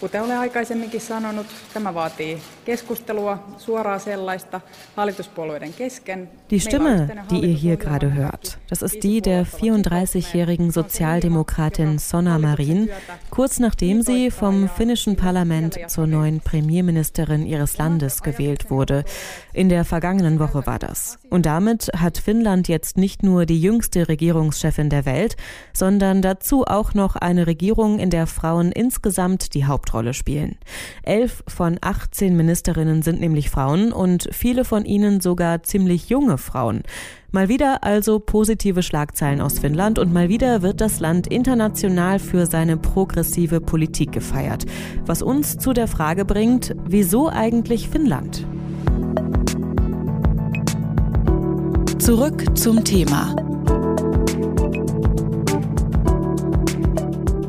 Kuten 0.00 0.22
olen 0.22 0.38
aikaisemminkin 0.38 1.00
sanonut, 1.00 1.46
tämä 1.74 1.94
vaatii 1.94 2.38
keskustelua, 2.64 3.38
suoraa 3.56 3.98
sellaista, 3.98 4.60
hallituspuolueiden 4.96 5.72
kesken. 5.72 6.28
Die 6.50 6.60
Stimme, 6.60 7.08
die 7.30 7.38
ihr 7.38 7.56
hier 7.56 7.76
gerade 7.76 8.14
hört, 8.14 8.58
das 8.70 8.82
ist 8.82 9.02
die 9.02 9.22
der 9.24 9.44
34-jährigen 9.46 10.70
Sozialdemokratin 10.70 11.98
Sonna 11.98 12.38
Marin, 12.38 12.90
kurz 13.30 13.58
nachdem 13.58 14.02
sie 14.02 14.30
vom 14.30 14.68
finnischen 14.68 15.16
Parlament 15.16 15.78
zur 15.88 16.06
neuen 16.06 16.40
Premierministerin 16.40 17.46
ihres 17.46 17.78
Landes 17.78 18.22
gewählt 18.22 18.70
wurde. 18.70 19.04
In 19.52 19.68
der 19.68 19.84
vergangenen 19.84 20.38
Woche 20.38 20.66
war 20.66 20.78
das. 20.78 21.18
Und 21.30 21.44
damit 21.46 21.90
hat 21.96 22.18
Finnland 22.18 22.68
jetzt 22.68 22.96
nicht 22.96 23.22
nur 23.22 23.46
die 23.46 23.60
jüngste 23.60 24.08
Regierungschefin 24.08 24.90
der 24.90 25.06
Welt, 25.06 25.36
sondern 25.72 26.22
dazu 26.22 26.64
auch 26.64 26.94
noch 26.94 27.16
eine 27.16 27.48
Regierung, 27.48 27.98
in 27.98 28.10
der 28.10 28.28
Frauen 28.28 28.70
insgesamt 28.70 29.54
die 29.54 29.66
Haupt 29.66 29.87
Hauptrolle 29.88 30.12
spielen. 30.12 30.56
Elf 31.02 31.42
von 31.48 31.78
18 31.80 32.36
Ministerinnen 32.36 33.02
sind 33.02 33.20
nämlich 33.20 33.48
Frauen 33.48 33.92
und 33.92 34.28
viele 34.32 34.64
von 34.64 34.84
ihnen 34.84 35.20
sogar 35.20 35.62
ziemlich 35.62 36.10
junge 36.10 36.36
Frauen. 36.36 36.82
Mal 37.30 37.48
wieder 37.48 37.84
also 37.84 38.18
positive 38.20 38.82
Schlagzeilen 38.82 39.40
aus 39.40 39.58
Finnland 39.58 39.98
und 39.98 40.12
mal 40.12 40.28
wieder 40.28 40.62
wird 40.62 40.80
das 40.80 41.00
Land 41.00 41.26
international 41.26 42.18
für 42.18 42.46
seine 42.46 42.76
progressive 42.76 43.60
Politik 43.60 44.12
gefeiert. 44.12 44.64
Was 45.06 45.22
uns 45.22 45.58
zu 45.58 45.72
der 45.72 45.88
Frage 45.88 46.24
bringt, 46.24 46.74
wieso 46.84 47.28
eigentlich 47.28 47.88
Finnland? 47.88 48.46
Zurück 51.98 52.56
zum 52.56 52.84
Thema. 52.84 53.57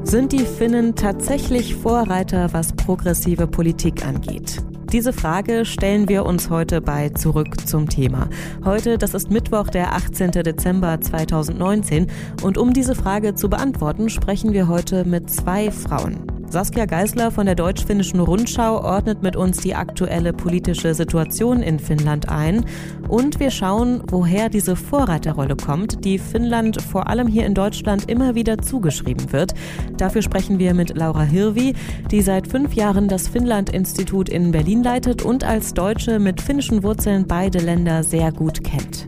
Sind 0.10 0.32
die 0.32 0.40
Finnen 0.40 0.96
tatsächlich 0.96 1.76
Vorreiter, 1.76 2.52
was 2.52 2.74
progressive 2.74 3.46
Politik 3.46 4.04
angeht? 4.04 4.58
Diese 4.92 5.14
Frage 5.14 5.66
stellen 5.66 6.10
wir 6.10 6.26
uns 6.26 6.50
heute 6.50 6.82
bei 6.82 7.10
Zurück 7.10 7.68
zum 7.68 7.88
Thema. 7.88 8.28
Heute, 8.66 8.98
das 8.98 9.14
ist 9.14 9.30
Mittwoch, 9.30 9.68
der 9.68 9.94
18. 9.94 10.32
Dezember 10.32 11.00
2019. 11.00 12.08
Und 12.42 12.58
um 12.58 12.74
diese 12.74 12.96
Frage 12.96 13.36
zu 13.36 13.52
beantworten, 13.52 14.10
sprechen 14.10 14.52
wir 14.52 14.68
heute 14.68 15.06
mit 15.06 15.30
zwei 15.30 15.70
Frauen. 15.70 16.39
Saskia 16.52 16.86
Geisler 16.86 17.30
von 17.30 17.46
der 17.46 17.54
Deutsch-Finnischen 17.54 18.20
Rundschau 18.20 18.84
ordnet 18.84 19.22
mit 19.22 19.36
uns 19.36 19.58
die 19.58 19.76
aktuelle 19.76 20.34
politische 20.34 20.96
Situation 20.96 21.62
in 21.62 21.78
Finnland 21.78 22.28
ein 22.28 22.66
und 23.08 23.40
wir 23.40 23.52
schauen, 23.52 24.02
woher 24.10 24.50
diese 24.50 24.76
Vorreiterrolle 24.76 25.56
kommt, 25.56 26.04
die 26.04 26.18
Finnland 26.18 26.82
vor 26.82 27.08
allem 27.08 27.28
hier 27.28 27.46
in 27.46 27.54
Deutschland 27.54 28.10
immer 28.10 28.34
wieder 28.34 28.58
zugeschrieben 28.58 29.32
wird. 29.32 29.54
Dafür 29.98 30.24
sprechen 30.24 30.58
wir 30.58 30.74
mit 30.74 30.98
Laura 30.98 31.22
Hirvi, 31.22 31.76
die 32.10 32.24
seit 32.24 32.48
fünf 32.48 32.74
Jahren 32.74 33.08
das 33.08 33.28
Finnland-Institut 33.28 34.28
in 34.28 34.52
Berlin 34.52 34.82
leitet 34.82 35.22
und 35.22 35.44
als 35.44 35.76
Deutsche 35.76 36.18
mit 36.18 36.42
finnischen 36.42 36.82
Wurzeln 36.82 37.28
beide 37.28 37.60
Länder 37.60 38.04
sehr 38.04 38.32
gut 38.32 38.64
kennt. 38.64 39.06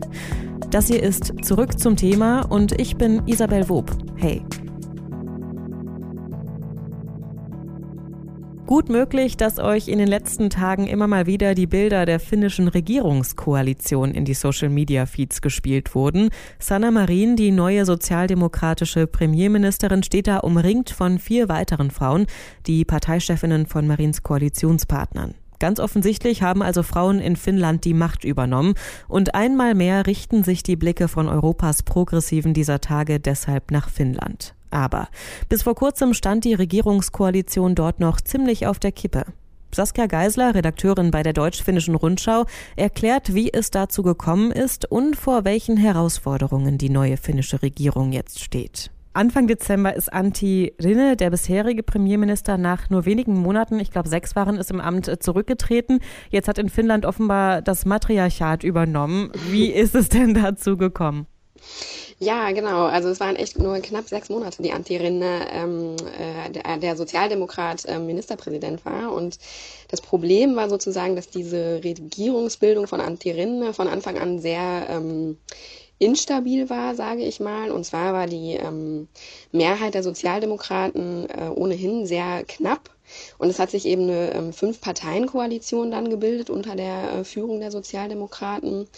Das 0.70 0.86
hier 0.86 1.02
ist 1.02 1.34
Zurück 1.42 1.80
zum 1.80 1.96
Thema 1.96 2.42
und 2.42 2.80
ich 2.80 2.96
bin 2.96 3.22
Isabel 3.26 3.68
Wob. 3.68 3.90
Hey. 4.16 4.42
Gut 8.72 8.88
möglich, 8.88 9.36
dass 9.36 9.58
euch 9.58 9.88
in 9.88 9.98
den 9.98 10.08
letzten 10.08 10.48
Tagen 10.48 10.86
immer 10.86 11.06
mal 11.06 11.26
wieder 11.26 11.54
die 11.54 11.66
Bilder 11.66 12.06
der 12.06 12.18
finnischen 12.18 12.68
Regierungskoalition 12.68 14.12
in 14.12 14.24
die 14.24 14.32
Social 14.32 14.70
Media 14.70 15.04
Feeds 15.04 15.42
gespielt 15.42 15.94
wurden. 15.94 16.30
Sanna 16.58 16.90
Marin, 16.90 17.36
die 17.36 17.50
neue 17.50 17.84
sozialdemokratische 17.84 19.06
Premierministerin, 19.06 20.02
steht 20.02 20.26
da 20.26 20.38
umringt 20.38 20.88
von 20.88 21.18
vier 21.18 21.50
weiteren 21.50 21.90
Frauen, 21.90 22.24
die 22.66 22.86
Parteichefinnen 22.86 23.66
von 23.66 23.86
Marins 23.86 24.22
Koalitionspartnern. 24.22 25.34
Ganz 25.58 25.78
offensichtlich 25.78 26.40
haben 26.40 26.62
also 26.62 26.82
Frauen 26.82 27.20
in 27.20 27.36
Finnland 27.36 27.84
die 27.84 27.92
Macht 27.92 28.24
übernommen 28.24 28.72
und 29.06 29.34
einmal 29.34 29.74
mehr 29.74 30.06
richten 30.06 30.44
sich 30.44 30.62
die 30.62 30.76
Blicke 30.76 31.08
von 31.08 31.28
Europas 31.28 31.82
Progressiven 31.82 32.54
dieser 32.54 32.80
Tage 32.80 33.20
deshalb 33.20 33.70
nach 33.70 33.90
Finnland. 33.90 34.54
Aber 34.72 35.08
bis 35.48 35.62
vor 35.62 35.74
kurzem 35.74 36.14
stand 36.14 36.44
die 36.44 36.54
Regierungskoalition 36.54 37.74
dort 37.74 38.00
noch 38.00 38.20
ziemlich 38.20 38.66
auf 38.66 38.78
der 38.78 38.90
Kippe. 38.90 39.26
Saskia 39.74 40.06
Geisler, 40.06 40.54
Redakteurin 40.54 41.10
bei 41.10 41.22
der 41.22 41.32
Deutsch-Finnischen 41.32 41.94
Rundschau, 41.94 42.44
erklärt, 42.76 43.34
wie 43.34 43.52
es 43.52 43.70
dazu 43.70 44.02
gekommen 44.02 44.50
ist 44.50 44.90
und 44.90 45.16
vor 45.16 45.44
welchen 45.44 45.76
Herausforderungen 45.76 46.76
die 46.76 46.90
neue 46.90 47.16
finnische 47.16 47.62
Regierung 47.62 48.12
jetzt 48.12 48.40
steht. 48.40 48.90
Anfang 49.14 49.46
Dezember 49.46 49.94
ist 49.94 50.10
Antti 50.10 50.74
Rinne, 50.82 51.16
der 51.16 51.28
bisherige 51.28 51.82
Premierminister, 51.82 52.56
nach 52.56 52.88
nur 52.88 53.04
wenigen 53.04 53.34
Monaten, 53.34 53.78
ich 53.78 53.90
glaube 53.90 54.08
sechs 54.08 54.34
waren 54.36 54.56
es 54.56 54.70
im 54.70 54.80
Amt, 54.80 55.22
zurückgetreten. 55.22 56.00
Jetzt 56.30 56.48
hat 56.48 56.58
in 56.58 56.70
Finnland 56.70 57.04
offenbar 57.04 57.60
das 57.60 57.84
Matriarchat 57.84 58.64
übernommen. 58.64 59.30
Wie 59.50 59.66
ist 59.66 59.94
es 59.94 60.08
denn 60.08 60.32
dazu 60.32 60.78
gekommen? 60.78 61.26
Ja, 62.18 62.52
genau. 62.52 62.84
Also 62.84 63.08
es 63.08 63.20
waren 63.20 63.36
echt 63.36 63.58
nur 63.58 63.78
knapp 63.78 64.08
sechs 64.08 64.28
Monate, 64.28 64.62
die 64.62 64.72
Antti 64.72 64.96
Rinne, 64.96 65.46
ähm, 65.52 65.96
äh, 66.18 66.50
der, 66.50 66.76
der 66.78 66.96
Sozialdemokrat, 66.96 67.84
äh, 67.86 67.98
Ministerpräsident 67.98 68.84
war. 68.84 69.12
Und 69.12 69.38
das 69.88 70.00
Problem 70.00 70.54
war 70.54 70.68
sozusagen, 70.68 71.16
dass 71.16 71.28
diese 71.28 71.82
Regierungsbildung 71.82 72.86
von 72.86 73.00
Antti 73.00 73.32
Rinne 73.32 73.74
von 73.74 73.88
Anfang 73.88 74.18
an 74.18 74.38
sehr 74.38 74.86
ähm, 74.88 75.36
instabil 75.98 76.68
war, 76.68 76.94
sage 76.94 77.22
ich 77.22 77.40
mal. 77.40 77.70
Und 77.70 77.84
zwar 77.84 78.12
war 78.12 78.26
die 78.26 78.54
ähm, 78.54 79.08
Mehrheit 79.52 79.94
der 79.94 80.02
Sozialdemokraten 80.02 81.28
äh, 81.30 81.48
ohnehin 81.54 82.06
sehr 82.06 82.44
knapp. 82.44 82.90
Und 83.38 83.48
es 83.50 83.58
hat 83.58 83.70
sich 83.70 83.86
eben 83.86 84.04
eine 84.04 84.32
ähm, 84.34 84.52
Fünf-Parteien-Koalition 84.52 85.90
dann 85.90 86.10
gebildet 86.10 86.50
unter 86.50 86.76
der 86.76 87.12
äh, 87.12 87.24
Führung 87.24 87.60
der 87.60 87.70
Sozialdemokraten 87.70 88.88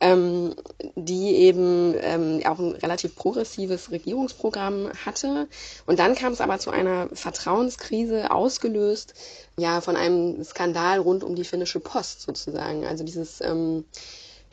ähm, 0.00 0.54
die 0.96 1.34
eben 1.36 1.94
ähm, 2.00 2.40
auch 2.46 2.58
ein 2.58 2.72
relativ 2.72 3.14
progressives 3.14 3.90
Regierungsprogramm 3.90 4.90
hatte. 5.04 5.48
Und 5.86 5.98
dann 5.98 6.14
kam 6.14 6.32
es 6.32 6.40
aber 6.40 6.58
zu 6.58 6.70
einer 6.70 7.08
Vertrauenskrise, 7.12 8.30
ausgelöst 8.30 9.14
ja 9.56 9.80
von 9.80 9.96
einem 9.96 10.42
Skandal 10.44 10.98
rund 10.98 11.24
um 11.24 11.34
die 11.34 11.44
finnische 11.44 11.80
Post 11.80 12.22
sozusagen. 12.22 12.84
Also 12.84 13.04
dieses 13.04 13.40
ähm, 13.40 13.84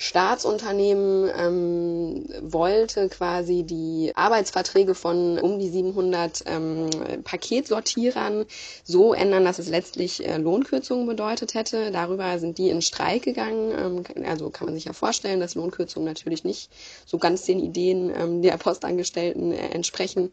Staatsunternehmen 0.02 1.30
ähm, 1.38 2.26
wollte 2.42 3.08
quasi 3.08 3.62
die 3.62 4.12
Arbeitsverträge 4.16 4.96
von 4.96 5.38
um 5.38 5.60
die 5.60 5.70
700 5.70 6.44
ähm, 6.48 6.90
Paketsortierern 7.24 8.46
so 8.84 9.14
ändern, 9.14 9.46
dass 9.46 9.60
es 9.60 9.70
letztlich 9.70 10.28
äh, 10.28 10.38
Lohnkürzungen 10.38 11.06
bedeutet 11.06 11.54
hätte. 11.54 11.92
Darüber 11.92 12.40
sind 12.40 12.58
die 12.58 12.70
in 12.70 12.82
Streik 12.82 13.22
gegangen. 13.22 14.04
Ähm, 14.18 14.26
also 14.26 14.50
kann 14.50 14.66
man 14.66 14.74
sich 14.74 14.86
ja 14.86 14.94
vorstellen, 14.94 15.40
dass 15.40 15.54
Lohnkürzungen 15.54 16.08
natürlich 16.08 16.44
nicht 16.44 16.72
so 17.06 17.20
ganz 17.20 17.46
den 17.46 17.60
Ideen 17.60 18.12
ähm, 18.18 18.42
der 18.42 18.58
Postangestellten 18.58 19.52
äh, 19.52 19.68
entsprechen. 19.68 20.32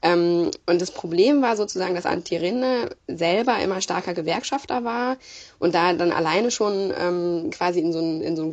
Ähm, 0.00 0.52
und 0.66 0.80
das 0.80 0.92
Problem 0.92 1.42
war 1.42 1.56
sozusagen, 1.56 1.96
dass 1.96 2.06
Antirinde 2.06 2.90
selber 3.08 3.58
immer 3.58 3.80
starker 3.80 4.14
Gewerkschafter 4.14 4.84
war 4.84 5.16
und 5.58 5.74
da 5.74 5.92
dann 5.92 6.12
alleine 6.12 6.52
schon 6.52 6.92
ähm, 6.96 7.50
quasi 7.50 7.80
in 7.80 7.92
so, 7.92 7.98
ein, 7.98 8.20
in 8.20 8.36
so 8.36 8.42
einen 8.42 8.52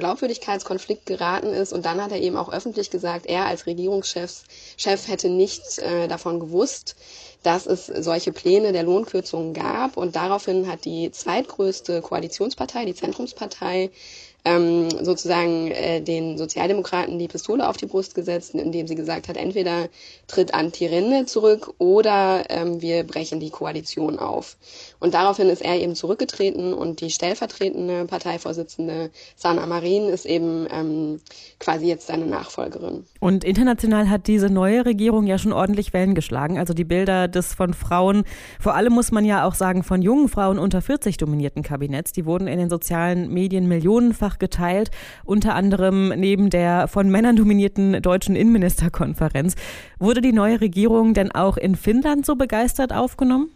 Glaubwürdigkeitskonflikt 0.56 1.06
geraten 1.06 1.48
ist. 1.54 1.74
Und 1.74 1.86
dann 1.86 2.02
hat 2.02 2.12
er 2.12 2.22
eben 2.22 2.38
auch 2.38 2.52
öffentlich 2.52 2.90
gesagt, 2.90 3.26
er 3.26 3.46
als 3.46 3.66
Regierungschef 3.66 4.44
Chef 4.78 5.08
hätte 5.08 5.30
nicht 5.30 5.80
äh, 5.80 6.08
davon 6.08 6.40
gewusst, 6.40 6.96
dass 7.44 7.66
es 7.66 7.88
solche 7.88 8.32
Pläne 8.32 8.72
der 8.72 8.84
Lohnkürzungen 8.84 9.54
gab. 9.54 9.98
Und 9.98 10.16
daraufhin 10.16 10.68
hat 10.68 10.86
die 10.86 11.12
zweitgrößte 11.12 12.02
Koalitionspartei, 12.02 12.86
die 12.86 12.96
Zentrumspartei, 12.96 13.92
ähm, 14.46 14.90
sozusagen 15.02 15.72
äh, 15.72 16.02
den 16.02 16.38
Sozialdemokraten 16.38 17.20
die 17.20 17.28
Pistole 17.28 17.68
auf 17.68 17.78
die 17.78 17.88
Brust 17.88 18.16
gesetzt, 18.16 18.54
indem 18.54 18.88
sie 18.88 18.96
gesagt 18.96 19.28
hat, 19.28 19.38
entweder 19.38 19.90
tritt 20.28 20.54
Antirinde 20.54 21.26
zurück 21.26 21.74
oder 21.80 22.44
ähm, 22.50 22.82
wir 22.82 23.04
brechen 23.04 23.40
die 23.40 23.50
Koalition 23.50 24.20
auf. 24.20 24.56
Und 25.00 25.14
daraufhin 25.14 25.50
ist 25.50 25.62
er 25.62 25.76
eben 25.76 25.96
zurückgetreten 25.96 26.74
und 26.74 27.02
die 27.02 27.10
stellvertretende 27.10 28.06
Parteivorsitzende 28.06 29.10
Sana 29.36 29.66
Marin 29.66 30.10
ist 30.10 30.26
eben 30.26 30.68
ähm, 30.72 31.20
quasi 31.60 31.88
jetzt 31.88 32.08
seine 32.08 32.26
Nachfolgerin. 32.26 33.06
Und 33.20 33.44
international 33.44 34.10
hat 34.10 34.28
diese 34.28 34.50
neue 34.50 34.86
Regierung 34.86 35.26
ja 35.26 35.38
schon 35.38 35.54
ordentlich 35.54 35.94
Wellen 35.94 36.16
geschlagen. 36.16 36.60
Also 36.60 36.74
die 36.74 36.84
Bilder 36.84 37.28
des 37.28 37.54
von 37.54 37.74
Frauen, 37.74 38.24
vor 38.60 38.76
allem 38.76 38.94
muss 38.94 39.12
man 39.12 39.26
ja 39.26 39.46
auch 39.48 39.56
sagen, 39.56 39.84
von 39.84 40.02
jungen 40.02 40.30
Frauen 40.30 40.60
unter 40.60 40.82
40 40.82 41.18
dominierten 41.18 41.64
Kabinetts, 41.64 42.12
die 42.12 42.26
wurden 42.26 42.48
in 42.48 42.60
den 42.60 42.70
sozialen 42.70 43.34
Medien 43.34 43.68
millionenfach 43.68 44.35
mehrfach 44.36 44.40
geteilt, 44.40 44.92
unter 45.26 45.56
anderem 45.56 46.10
neben 46.10 46.50
der 46.50 46.88
von 46.88 47.10
Männern 47.10 47.36
dominierten 47.36 48.02
deutschen 48.02 48.36
Innenministerkonferenz. 48.36 49.56
Wurde 50.00 50.22
die 50.22 50.34
neue 50.34 50.62
Regierung 50.62 51.14
denn 51.14 51.32
auch 51.32 51.58
in 51.58 51.76
Finnland 51.76 52.26
so 52.26 52.36
begeistert 52.36 52.94
aufgenommen? 52.94 53.50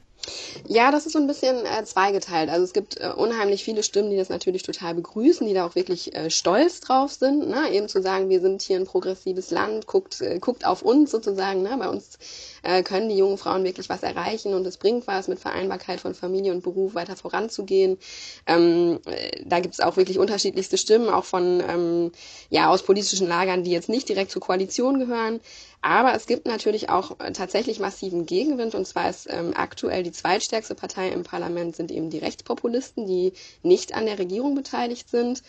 Ja, 0.68 0.92
das 0.92 1.06
ist 1.06 1.14
so 1.14 1.20
ein 1.20 1.28
bisschen 1.28 1.66
äh, 1.66 1.84
zweigeteilt. 1.86 2.50
Also 2.50 2.66
es 2.66 2.74
gibt 2.74 3.00
äh, 3.00 3.10
unheimlich 3.16 3.64
viele 3.64 3.84
Stimmen, 3.84 4.10
die 4.10 4.18
das 4.18 4.30
natürlich 4.30 4.64
total 4.64 4.94
begrüßen, 4.94 5.48
die 5.48 5.54
da 5.54 5.66
auch 5.66 5.76
wirklich 5.76 6.14
äh, 6.14 6.30
stolz 6.30 6.82
drauf 6.82 7.14
sind, 7.14 7.48
ne? 7.48 7.72
eben 7.72 7.88
zu 7.88 8.02
sagen, 8.02 8.30
wir 8.30 8.42
sind 8.42 8.62
hier 8.62 8.78
ein 8.78 8.86
progressives 8.86 9.50
Land, 9.50 9.88
guckt, 9.88 10.20
äh, 10.20 10.40
guckt 10.40 10.66
auf 10.66 10.82
uns 10.82 11.12
sozusagen. 11.12 11.64
Ne? 11.64 11.76
Bei 11.80 11.88
uns 11.88 12.20
äh, 12.64 12.84
können 12.84 13.10
die 13.10 13.18
jungen 13.18 13.38
Frauen 13.38 13.64
wirklich 13.64 13.90
was 13.90 14.04
erreichen 14.04 14.54
und 14.54 14.66
es 14.66 14.78
bringt 14.78 15.08
was, 15.08 15.28
mit 15.28 15.40
Vereinbarkeit 15.40 16.00
von 16.00 16.14
Familie 16.14 16.52
und 16.52 16.64
Beruf 16.64 16.96
weiter 16.96 17.16
voranzugehen. 17.16 17.98
Ähm, 18.46 19.00
äh, 19.06 19.44
da 19.46 19.60
gibt 19.60 19.74
es 19.76 19.80
auch 19.80 19.98
wirklich 19.98 20.20
unterschiedlichste 20.20 20.78
Stimmen, 20.78 21.10
auch 21.10 21.26
von 21.26 21.62
ähm, 21.68 22.12
ja 22.50 22.70
aus 22.70 22.84
politischen 22.84 23.28
Lagern, 23.28 23.64
die 23.64 23.72
jetzt 23.72 23.90
nicht 23.90 24.10
direkt 24.10 24.32
zur 24.32 24.42
Koalition 24.42 25.00
gehören. 25.00 25.40
Aber 25.82 26.14
es 26.14 26.28
gibt 26.28 26.46
natürlich 26.46 26.90
auch 26.90 27.20
äh, 27.20 27.32
tatsächlich 27.32 27.80
massiven 27.80 28.26
Gegenwind 28.26 28.76
und 28.76 28.86
zwar 28.86 29.10
ist 29.10 29.28
ähm, 29.30 29.54
aktuell 29.56 30.04
die 30.04 30.12
zweitstärkste 30.12 30.76
Partei 30.76 31.10
im 31.10 31.24
Parlament 31.24 31.76
sind 31.76 31.92
eben 31.92 32.10
die 32.10 32.18
Rechtspopulisten, 32.18 33.06
die 33.08 33.32
nicht 33.64 33.96
an 33.96 34.06
der 34.06 34.20
Regierung 34.20 34.56
beteiligt 34.56 35.10
sind 35.10 35.42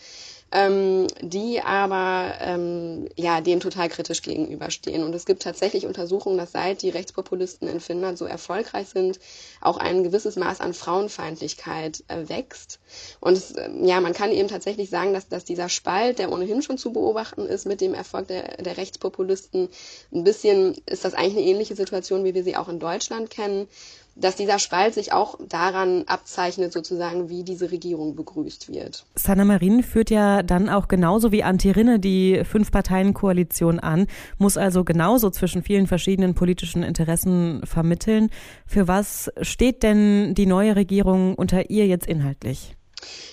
ähm, 0.51 1.07
die 1.21 1.61
aber 1.61 2.35
ähm, 2.41 3.07
ja 3.15 3.41
dem 3.41 3.59
total 3.59 3.89
kritisch 3.89 4.21
gegenüberstehen. 4.21 5.03
Und 5.03 5.13
es 5.13 5.25
gibt 5.25 5.43
tatsächlich 5.43 5.85
Untersuchungen, 5.85 6.37
dass 6.37 6.51
seit 6.51 6.81
die 6.81 6.89
Rechtspopulisten 6.89 7.67
in 7.67 7.79
Finnland 7.79 8.17
so 8.17 8.25
erfolgreich 8.25 8.89
sind, 8.89 9.19
auch 9.61 9.77
ein 9.77 10.03
gewisses 10.03 10.35
Maß 10.35 10.59
an 10.59 10.73
Frauenfeindlichkeit 10.73 12.03
äh, 12.07 12.27
wächst. 12.27 12.79
Und 13.21 13.33
es, 13.33 13.51
äh, 13.51 13.69
ja, 13.81 14.01
man 14.01 14.13
kann 14.13 14.31
eben 14.31 14.49
tatsächlich 14.49 14.89
sagen, 14.89 15.13
dass, 15.13 15.27
dass 15.29 15.45
dieser 15.45 15.69
Spalt, 15.69 16.19
der 16.19 16.31
ohnehin 16.31 16.61
schon 16.61 16.77
zu 16.77 16.91
beobachten 16.91 17.45
ist 17.45 17.65
mit 17.65 17.79
dem 17.79 17.93
Erfolg 17.93 18.27
der, 18.27 18.57
der 18.57 18.77
Rechtspopulisten, 18.77 19.69
ein 20.13 20.23
bisschen 20.23 20.75
ist 20.85 21.05
das 21.05 21.13
eigentlich 21.13 21.37
eine 21.37 21.45
ähnliche 21.45 21.75
Situation, 21.75 22.25
wie 22.25 22.33
wir 22.33 22.43
sie 22.43 22.57
auch 22.57 22.67
in 22.67 22.79
Deutschland 22.79 23.29
kennen 23.29 23.67
dass 24.15 24.35
dieser 24.35 24.59
Spalt 24.59 24.93
sich 24.93 25.13
auch 25.13 25.37
daran 25.47 26.03
abzeichnet, 26.07 26.73
sozusagen, 26.73 27.29
wie 27.29 27.43
diese 27.43 27.71
Regierung 27.71 28.15
begrüßt 28.15 28.71
wird. 28.71 29.05
Sanna 29.15 29.45
Marin 29.45 29.83
führt 29.83 30.09
ja 30.09 30.43
dann 30.43 30.69
auch 30.69 30.87
genauso 30.87 31.31
wie 31.31 31.43
Antirinne 31.43 31.99
die 31.99 32.43
Fünf-Parteien-Koalition 32.43 33.79
an, 33.79 34.07
muss 34.37 34.57
also 34.57 34.83
genauso 34.83 35.29
zwischen 35.29 35.63
vielen 35.63 35.87
verschiedenen 35.87 36.35
politischen 36.35 36.83
Interessen 36.83 37.61
vermitteln. 37.65 38.29
Für 38.65 38.87
was 38.87 39.31
steht 39.41 39.83
denn 39.83 40.33
die 40.35 40.45
neue 40.45 40.75
Regierung 40.75 41.35
unter 41.35 41.69
ihr 41.69 41.87
jetzt 41.87 42.07
inhaltlich? 42.07 42.75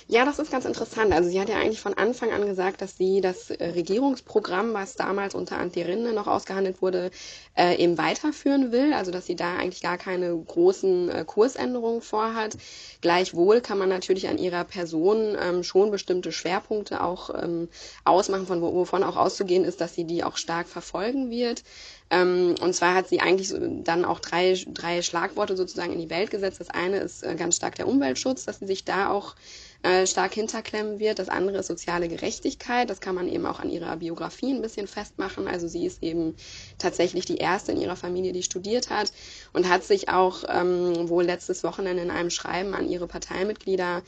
Ja, 0.06 0.24
das 0.24 0.38
ist 0.38 0.50
ganz 0.50 0.64
interessant. 0.64 1.12
Also 1.12 1.28
sie 1.28 1.38
hat 1.38 1.50
ja 1.50 1.56
eigentlich 1.56 1.80
von 1.80 1.92
Anfang 1.94 2.30
an 2.32 2.46
gesagt, 2.46 2.80
dass 2.80 2.96
sie 2.96 3.20
das 3.20 3.50
äh, 3.50 3.62
Regierungsprogramm, 3.70 4.72
was 4.72 4.94
damals 4.96 5.34
unter 5.34 5.58
Antje 5.58 5.86
Rinde 5.86 6.14
noch 6.14 6.26
ausgehandelt 6.26 6.80
wurde, 6.80 7.10
äh, 7.56 7.76
eben 7.76 7.98
weiterführen 7.98 8.72
will. 8.72 8.94
Also 8.94 9.10
dass 9.10 9.26
sie 9.26 9.36
da 9.36 9.56
eigentlich 9.56 9.82
gar 9.82 9.98
keine 9.98 10.34
großen 10.34 11.10
äh, 11.10 11.24
Kursänderungen 11.26 12.00
vorhat. 12.00 12.56
Gleichwohl 13.02 13.60
kann 13.60 13.76
man 13.78 13.90
natürlich 13.90 14.28
an 14.28 14.38
ihrer 14.38 14.64
Person 14.64 15.36
ähm, 15.38 15.62
schon 15.62 15.90
bestimmte 15.90 16.32
Schwerpunkte 16.32 17.02
auch 17.02 17.30
ähm, 17.42 17.68
ausmachen, 18.04 18.46
von 18.46 18.62
wovon 18.62 19.02
auch 19.02 19.16
auszugehen 19.16 19.64
ist, 19.64 19.80
dass 19.82 19.94
sie 19.94 20.04
die 20.04 20.24
auch 20.24 20.38
stark 20.38 20.68
verfolgen 20.68 21.30
wird. 21.30 21.62
Ähm, 22.10 22.54
und 22.60 22.74
zwar 22.74 22.94
hat 22.94 23.08
sie 23.08 23.20
eigentlich 23.20 23.52
dann 23.84 24.04
auch 24.04 24.20
drei, 24.20 24.58
drei 24.68 25.02
Schlagworte 25.02 25.56
sozusagen 25.56 25.92
in 25.92 26.00
die 26.00 26.10
Welt 26.10 26.30
gesetzt. 26.30 26.60
Das 26.60 26.70
eine 26.70 26.98
ist 26.98 27.22
äh, 27.22 27.34
ganz 27.34 27.56
stark 27.56 27.74
der 27.74 27.86
Umweltschutz, 27.86 28.44
dass 28.46 28.60
sie 28.60 28.66
sich 28.66 28.84
da 28.84 29.10
auch 29.10 29.34
äh, 29.82 30.06
stark 30.06 30.34
hinterklemmen 30.34 30.98
wird. 30.98 31.18
Das 31.18 31.28
andere 31.28 31.58
ist 31.58 31.66
soziale 31.66 32.08
Gerechtigkeit. 32.08 32.88
Das 32.88 33.00
kann 33.00 33.14
man 33.14 33.28
eben 33.28 33.44
auch 33.44 33.60
an 33.60 33.70
ihrer 33.70 33.96
Biografie 33.96 34.52
ein 34.52 34.62
bisschen 34.62 34.86
festmachen. 34.86 35.46
Also 35.46 35.68
sie 35.68 35.84
ist 35.84 36.02
eben 36.02 36.34
tatsächlich 36.78 37.26
die 37.26 37.36
erste 37.36 37.72
in 37.72 37.80
ihrer 37.80 37.96
Familie, 37.96 38.32
die 38.32 38.42
studiert 38.42 38.88
hat 38.88 39.12
und 39.52 39.68
hat 39.68 39.84
sich 39.84 40.08
auch 40.08 40.44
ähm, 40.48 41.08
wohl 41.08 41.24
letztes 41.24 41.62
Wochenende 41.62 42.02
in 42.02 42.10
einem 42.10 42.30
Schreiben 42.30 42.74
an 42.74 42.88
ihre 42.88 43.06
Parteimitglieder 43.06 44.02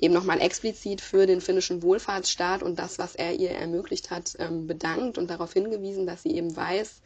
eben 0.00 0.14
nochmal 0.14 0.40
explizit 0.40 1.00
für 1.00 1.26
den 1.26 1.40
finnischen 1.40 1.82
Wohlfahrtsstaat 1.82 2.62
und 2.62 2.78
das, 2.78 2.98
was 2.98 3.14
er 3.14 3.34
ihr 3.34 3.50
ermöglicht 3.50 4.10
hat, 4.10 4.34
ähm, 4.38 4.66
bedankt 4.66 5.18
und 5.18 5.30
darauf 5.30 5.52
hingewiesen, 5.52 6.06
dass 6.06 6.24
sie 6.24 6.32
eben 6.32 6.56
weiß, 6.56 7.00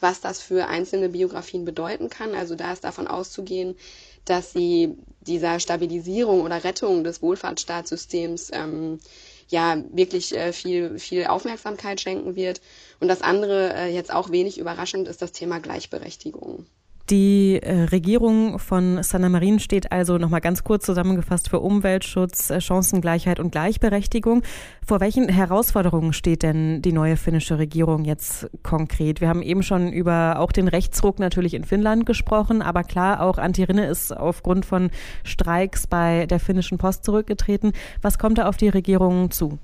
was 0.00 0.20
das 0.20 0.40
für 0.40 0.66
einzelne 0.68 1.10
Biografien 1.10 1.64
bedeuten 1.64 2.08
kann. 2.08 2.34
Also 2.34 2.54
da 2.54 2.72
ist 2.72 2.84
davon 2.84 3.06
auszugehen, 3.06 3.76
dass 4.24 4.52
sie 4.52 4.96
dieser 5.20 5.60
Stabilisierung 5.60 6.42
oder 6.42 6.64
Rettung 6.64 7.04
des 7.04 7.22
Wohlfahrtsstaatssystems 7.22 8.50
ähm, 8.52 9.00
ja 9.48 9.82
wirklich 9.92 10.36
äh, 10.36 10.52
viel, 10.52 10.98
viel 10.98 11.26
Aufmerksamkeit 11.26 12.00
schenken 12.00 12.36
wird. 12.36 12.60
Und 13.00 13.08
das 13.08 13.22
andere, 13.22 13.74
äh, 13.74 13.94
jetzt 13.94 14.12
auch 14.12 14.30
wenig 14.30 14.58
überraschend, 14.58 15.08
ist 15.08 15.22
das 15.22 15.32
Thema 15.32 15.58
Gleichberechtigung. 15.60 16.66
Die 17.08 17.60
äh, 17.60 17.84
Regierung 17.84 18.58
von 18.58 19.02
Sanna 19.02 19.28
Marin 19.28 19.58
steht 19.58 19.90
also 19.90 20.18
nochmal 20.18 20.40
ganz 20.40 20.62
kurz 20.62 20.86
zusammengefasst 20.86 21.48
für 21.48 21.58
Umweltschutz, 21.58 22.50
äh, 22.50 22.60
Chancengleichheit 22.60 23.40
und 23.40 23.50
Gleichberechtigung. 23.50 24.42
Vor 24.86 25.00
welchen 25.00 25.28
Herausforderungen 25.28 26.12
steht 26.12 26.42
denn 26.42 26.82
die 26.82 26.92
neue 26.92 27.16
finnische 27.16 27.58
Regierung 27.58 28.04
jetzt 28.04 28.48
konkret? 28.62 29.20
Wir 29.20 29.28
haben 29.28 29.42
eben 29.42 29.62
schon 29.62 29.92
über 29.92 30.38
auch 30.38 30.52
den 30.52 30.68
Rechtsruck 30.68 31.18
natürlich 31.18 31.54
in 31.54 31.64
Finnland 31.64 32.06
gesprochen, 32.06 32.62
aber 32.62 32.84
klar, 32.84 33.22
auch 33.22 33.38
Antti 33.38 33.64
Rinne 33.64 33.86
ist 33.86 34.16
aufgrund 34.16 34.64
von 34.64 34.90
Streiks 35.24 35.86
bei 35.86 36.26
der 36.26 36.38
finnischen 36.38 36.78
Post 36.78 37.04
zurückgetreten. 37.04 37.72
Was 38.02 38.18
kommt 38.18 38.38
da 38.38 38.46
auf 38.46 38.56
die 38.56 38.68
Regierung 38.68 39.30
zu? 39.30 39.58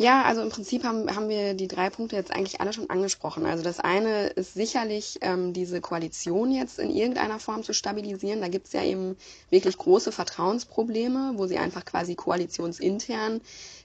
Ja, 0.00 0.22
also 0.22 0.40
im 0.40 0.48
Prinzip 0.48 0.82
haben, 0.84 1.14
haben 1.14 1.28
wir 1.28 1.52
die 1.52 1.68
drei 1.68 1.90
Punkte 1.90 2.16
jetzt 2.16 2.30
eigentlich 2.30 2.62
alle 2.62 2.72
schon 2.72 2.88
angesprochen. 2.88 3.44
Also 3.44 3.62
das 3.62 3.80
eine 3.80 4.28
ist 4.28 4.54
sicherlich 4.54 5.18
ähm, 5.20 5.52
diese 5.52 5.82
Koalition 5.82 6.52
jetzt 6.52 6.78
in 6.78 6.88
irgendeiner 6.88 7.38
Form 7.38 7.62
zu 7.64 7.74
stabilisieren. 7.74 8.40
Da 8.40 8.48
gibt 8.48 8.68
es 8.68 8.72
ja 8.72 8.82
eben 8.82 9.18
wirklich 9.50 9.76
große 9.76 10.10
Vertrauensprobleme, 10.10 11.34
wo 11.36 11.46
sie 11.46 11.58
einfach 11.58 11.84
quasi 11.84 12.14
koalitionsintern, 12.14 13.42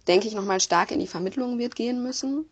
denke 0.08 0.30
ich, 0.30 0.36
nochmal 0.36 0.62
stark 0.62 0.92
in 0.92 1.02
die 1.02 1.08
Vermittlung 1.08 1.60
wird 1.60 1.76
gehen 1.76 2.02
müssen. 2.02 2.46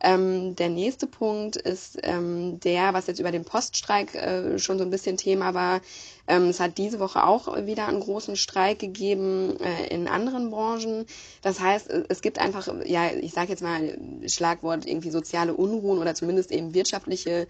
Ähm, 0.00 0.54
der 0.54 0.68
nächste 0.68 1.06
Punkt 1.06 1.56
ist 1.56 1.98
ähm, 2.02 2.60
der, 2.60 2.94
was 2.94 3.06
jetzt 3.06 3.18
über 3.18 3.32
den 3.32 3.44
Poststreik 3.44 4.14
äh, 4.14 4.58
schon 4.58 4.78
so 4.78 4.84
ein 4.84 4.90
bisschen 4.90 5.16
Thema 5.16 5.54
war. 5.54 5.80
Ähm, 6.28 6.44
es 6.44 6.60
hat 6.60 6.78
diese 6.78 7.00
Woche 7.00 7.24
auch 7.24 7.56
wieder 7.66 7.88
einen 7.88 8.00
großen 8.00 8.36
Streik 8.36 8.78
gegeben 8.78 9.56
äh, 9.60 9.92
in 9.92 10.06
anderen 10.06 10.50
Branchen. 10.50 11.06
Das 11.42 11.58
heißt, 11.58 11.88
es 12.08 12.20
gibt 12.20 12.38
einfach, 12.38 12.68
ja, 12.84 13.10
ich 13.12 13.32
sage 13.32 13.48
jetzt 13.48 13.62
mal 13.62 13.98
Schlagwort 14.26 14.86
irgendwie 14.86 15.10
soziale 15.10 15.54
Unruhen 15.54 15.98
oder 15.98 16.14
zumindest 16.14 16.52
eben 16.52 16.74
wirtschaftliche 16.74 17.48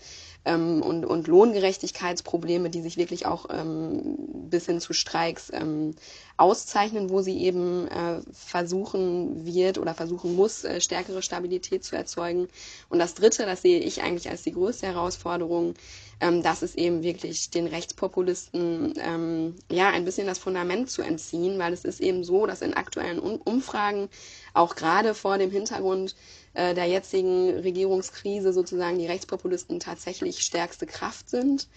ähm, 0.49 0.83
und, 0.83 1.05
und 1.05 1.29
Lohngerechtigkeitsprobleme, 1.29 2.71
die 2.71 2.81
sich 2.81 2.97
wirklich 2.97 3.27
auch 3.27 3.47
ähm, 3.51 4.17
bis 4.51 4.67
hin 4.67 4.81
zu 4.81 4.93
Streiks 4.93 5.51
ähm, 5.53 5.95
auszeichnen, 6.37 7.11
wo 7.11 7.21
sie 7.21 7.39
eben 7.39 7.87
äh, 7.89 8.21
versuchen 8.33 9.45
wird 9.45 9.79
oder 9.79 9.95
versuchen 9.95 10.35
muss, 10.35 10.65
äh, 10.65 10.81
stärkere 10.81 11.23
Stabilität 11.23 11.85
zu 11.85 11.97
erzeugen. 11.97 12.49
Und 12.89 12.99
das 12.99 13.15
Dritte, 13.15 13.45
das 13.45 13.63
sehe 13.63 13.81
ich 13.81 14.03
eigentlich 14.03 14.31
als 14.31 14.43
die 14.43 14.53
größte 14.53 14.87
Herausforderung, 14.87 15.75
ähm, 16.21 16.43
das 16.43 16.63
ist 16.63 16.77
eben 16.77 17.03
wirklich 17.03 17.51
den 17.51 17.67
Rechtspopulisten 17.67 18.95
ähm, 18.99 19.55
ja 19.71 19.91
ein 19.91 20.05
bisschen 20.05 20.27
das 20.27 20.39
Fundament 20.39 20.91
zu 20.91 21.03
entziehen, 21.03 21.59
weil 21.59 21.73
es 21.73 21.85
ist 21.85 22.01
eben 22.01 22.25
so, 22.25 22.47
dass 22.47 22.63
in 22.63 22.75
aktuellen 22.75 23.19
um 23.19 23.37
Umfragen 23.45 24.09
auch 24.55 24.75
gerade 24.75 25.15
vor 25.15 25.39
dem 25.39 25.51
Hintergrund 25.51 26.17
äh, 26.59 26.75
der 26.75 26.87
jetzigen 26.87 27.51
Regierungskrise 27.51 28.53
sozusagen 28.53 28.99
die 28.99 29.07
Rechtspopulisten 29.07 29.79
tatsächlich 29.79 30.41
stärkste 30.41 30.87
Kraft 30.87 31.31
sind. 31.31 31.69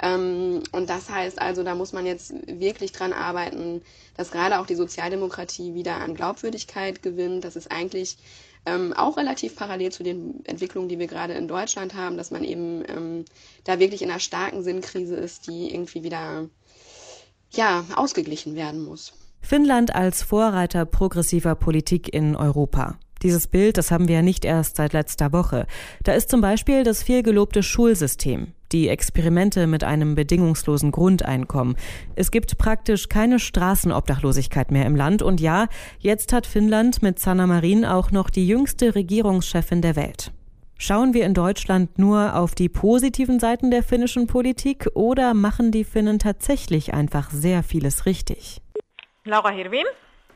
Ähm, 0.00 0.62
und 0.70 0.88
das 0.88 1.10
heißt 1.10 1.42
also, 1.42 1.64
da 1.64 1.74
muss 1.74 1.92
man 1.92 2.06
jetzt 2.06 2.32
wirklich 2.46 2.92
dran 2.92 3.12
arbeiten, 3.12 3.82
dass 4.16 4.30
gerade 4.30 4.60
auch 4.60 4.66
die 4.66 4.76
Sozialdemokratie 4.76 5.74
wieder 5.74 5.96
an 5.96 6.14
Glaubwürdigkeit 6.14 7.02
gewinnt. 7.02 7.44
Das 7.44 7.56
ist 7.56 7.72
eigentlich 7.72 8.18
ähm, 8.66 8.92
auch 8.92 9.16
relativ 9.16 9.56
parallel 9.56 9.90
zu 9.90 10.04
den 10.04 10.44
Entwicklungen, 10.44 10.88
die 10.88 11.00
wir 11.00 11.08
gerade 11.08 11.32
in 11.32 11.48
Deutschland 11.48 11.94
haben, 11.94 12.16
dass 12.16 12.30
man 12.30 12.44
eben 12.44 12.84
ähm, 12.86 13.24
da 13.64 13.80
wirklich 13.80 14.00
in 14.00 14.10
einer 14.10 14.20
starken 14.20 14.62
Sinnkrise 14.62 15.16
ist, 15.16 15.48
die 15.48 15.74
irgendwie 15.74 16.04
wieder 16.04 16.48
ja, 17.50 17.84
ausgeglichen 17.96 18.54
werden 18.54 18.84
muss. 18.84 19.12
Finnland 19.40 19.92
als 19.92 20.22
Vorreiter 20.22 20.86
progressiver 20.86 21.56
Politik 21.56 22.14
in 22.14 22.36
Europa. 22.36 22.96
Dieses 23.22 23.46
Bild, 23.46 23.76
das 23.76 23.90
haben 23.90 24.08
wir 24.08 24.16
ja 24.16 24.22
nicht 24.22 24.46
erst 24.46 24.76
seit 24.76 24.94
letzter 24.94 25.32
Woche. 25.32 25.66
Da 26.04 26.12
ist 26.12 26.30
zum 26.30 26.40
Beispiel 26.40 26.84
das 26.84 27.02
vielgelobte 27.02 27.62
Schulsystem, 27.62 28.54
die 28.72 28.88
Experimente 28.88 29.66
mit 29.66 29.84
einem 29.84 30.14
bedingungslosen 30.14 30.90
Grundeinkommen. 30.90 31.76
Es 32.16 32.30
gibt 32.30 32.56
praktisch 32.56 33.10
keine 33.10 33.38
Straßenobdachlosigkeit 33.38 34.70
mehr 34.70 34.86
im 34.86 34.96
Land 34.96 35.20
und 35.20 35.40
ja, 35.40 35.68
jetzt 35.98 36.32
hat 36.32 36.46
Finnland 36.46 37.02
mit 37.02 37.18
Sanna 37.18 37.46
Marin 37.46 37.84
auch 37.84 38.10
noch 38.10 38.30
die 38.30 38.46
jüngste 38.46 38.94
Regierungschefin 38.94 39.82
der 39.82 39.96
Welt. 39.96 40.32
Schauen 40.78 41.12
wir 41.12 41.26
in 41.26 41.34
Deutschland 41.34 41.98
nur 41.98 42.36
auf 42.36 42.54
die 42.54 42.70
positiven 42.70 43.38
Seiten 43.38 43.70
der 43.70 43.82
finnischen 43.82 44.28
Politik 44.28 44.88
oder 44.94 45.34
machen 45.34 45.72
die 45.72 45.84
Finnen 45.84 46.18
tatsächlich 46.18 46.94
einfach 46.94 47.30
sehr 47.30 47.62
vieles 47.62 48.06
richtig? 48.06 48.62
Laura 49.24 49.50
Hirwin. 49.50 49.84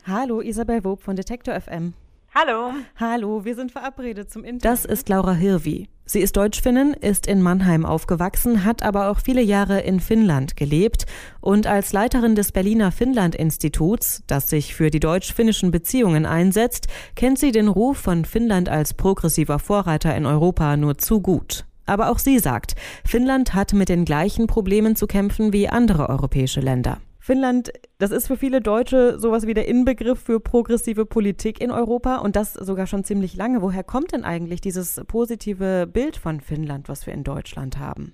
Hallo, 0.05 0.41
Isabel 0.41 0.83
Wob 0.83 1.01
von 1.01 1.15
Detektor 1.15 1.59
FM. 1.59 1.95
Hallo. 2.37 2.73
Hallo, 2.99 3.45
wir 3.45 3.55
sind 3.55 3.71
verabredet 3.71 4.29
zum 4.29 4.43
Interview. 4.43 4.69
Das 4.69 4.83
ist 4.83 5.07
Laura 5.07 5.31
Hirvi. 5.31 5.87
Sie 6.03 6.19
ist 6.19 6.35
Deutschfinnin, 6.35 6.91
ist 6.91 7.27
in 7.27 7.41
Mannheim 7.41 7.85
aufgewachsen, 7.85 8.65
hat 8.65 8.83
aber 8.83 9.09
auch 9.09 9.21
viele 9.21 9.41
Jahre 9.41 9.79
in 9.79 10.01
Finnland 10.01 10.57
gelebt 10.57 11.05
und 11.39 11.65
als 11.65 11.93
Leiterin 11.93 12.35
des 12.35 12.51
Berliner 12.51 12.91
Finnland-Instituts, 12.91 14.23
das 14.27 14.49
sich 14.49 14.75
für 14.75 14.91
die 14.91 14.99
deutsch-finnischen 14.99 15.71
Beziehungen 15.71 16.25
einsetzt, 16.25 16.87
kennt 17.15 17.39
sie 17.39 17.53
den 17.53 17.69
Ruf 17.69 17.99
von 17.99 18.25
Finnland 18.25 18.67
als 18.67 18.93
progressiver 18.93 19.57
Vorreiter 19.57 20.13
in 20.13 20.25
Europa 20.25 20.75
nur 20.75 20.97
zu 20.97 21.21
gut. 21.21 21.63
Aber 21.85 22.09
auch 22.09 22.19
sie 22.19 22.39
sagt, 22.39 22.75
Finnland 23.05 23.53
hat 23.53 23.71
mit 23.71 23.87
den 23.87 24.03
gleichen 24.03 24.47
Problemen 24.47 24.97
zu 24.97 25.07
kämpfen 25.07 25.53
wie 25.53 25.69
andere 25.69 26.09
europäische 26.09 26.59
Länder. 26.59 26.97
Finnland, 27.25 27.71
das 27.97 28.11
ist 28.11 28.27
für 28.27 28.37
viele 28.37 28.61
Deutsche 28.61 29.17
sowas 29.17 29.47
wie 29.47 29.55
der 29.55 29.67
Inbegriff 29.67 30.23
für 30.23 30.39
progressive 30.39 31.07
Politik 31.07 31.59
in 31.59 31.71
Europa 31.71 32.17
und 32.17 32.35
das 32.35 32.53
sogar 32.53 32.85
schon 32.85 33.03
ziemlich 33.03 33.35
lange. 33.35 33.63
Woher 33.63 33.83
kommt 33.83 34.11
denn 34.11 34.23
eigentlich 34.23 34.61
dieses 34.61 35.03
positive 35.07 35.87
Bild 35.87 36.17
von 36.17 36.39
Finnland, 36.39 36.87
was 36.87 37.07
wir 37.07 37.15
in 37.15 37.23
Deutschland 37.23 37.79
haben? 37.79 38.13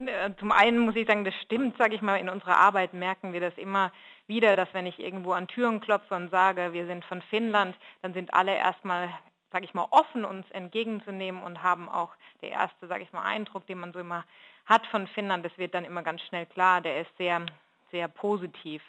Äh, 0.00 0.30
zum 0.40 0.50
einen 0.50 0.80
muss 0.80 0.96
ich 0.96 1.06
sagen, 1.06 1.24
das 1.24 1.34
stimmt, 1.44 1.78
sage 1.78 1.94
ich 1.94 2.02
mal, 2.02 2.16
in 2.16 2.28
unserer 2.28 2.56
Arbeit 2.56 2.94
merken 2.94 3.32
wir 3.32 3.38
das 3.38 3.56
immer 3.56 3.92
wieder, 4.26 4.56
dass 4.56 4.74
wenn 4.74 4.86
ich 4.86 4.98
irgendwo 4.98 5.30
an 5.30 5.46
Türen 5.46 5.80
klopfe 5.80 6.16
und 6.16 6.32
sage, 6.32 6.72
wir 6.72 6.86
sind 6.86 7.04
von 7.04 7.22
Finnland, 7.22 7.76
dann 8.02 8.12
sind 8.12 8.34
alle 8.34 8.56
erstmal, 8.56 9.08
sage 9.52 9.66
ich 9.66 9.72
mal, 9.72 9.86
offen, 9.92 10.24
uns 10.24 10.50
entgegenzunehmen 10.50 11.44
und 11.44 11.62
haben 11.62 11.88
auch 11.88 12.10
der 12.42 12.50
erste, 12.50 12.88
sage 12.88 13.04
ich 13.04 13.12
mal, 13.12 13.22
Eindruck, 13.22 13.68
den 13.68 13.78
man 13.78 13.92
so 13.92 14.00
immer 14.00 14.24
hat 14.66 14.84
von 14.88 15.06
Finnland, 15.06 15.44
das 15.44 15.56
wird 15.58 15.74
dann 15.74 15.84
immer 15.84 16.02
ganz 16.02 16.22
schnell 16.22 16.46
klar, 16.46 16.80
der 16.80 17.02
ist 17.02 17.16
sehr 17.16 17.46
sehr 17.90 18.08
positiv. 18.08 18.82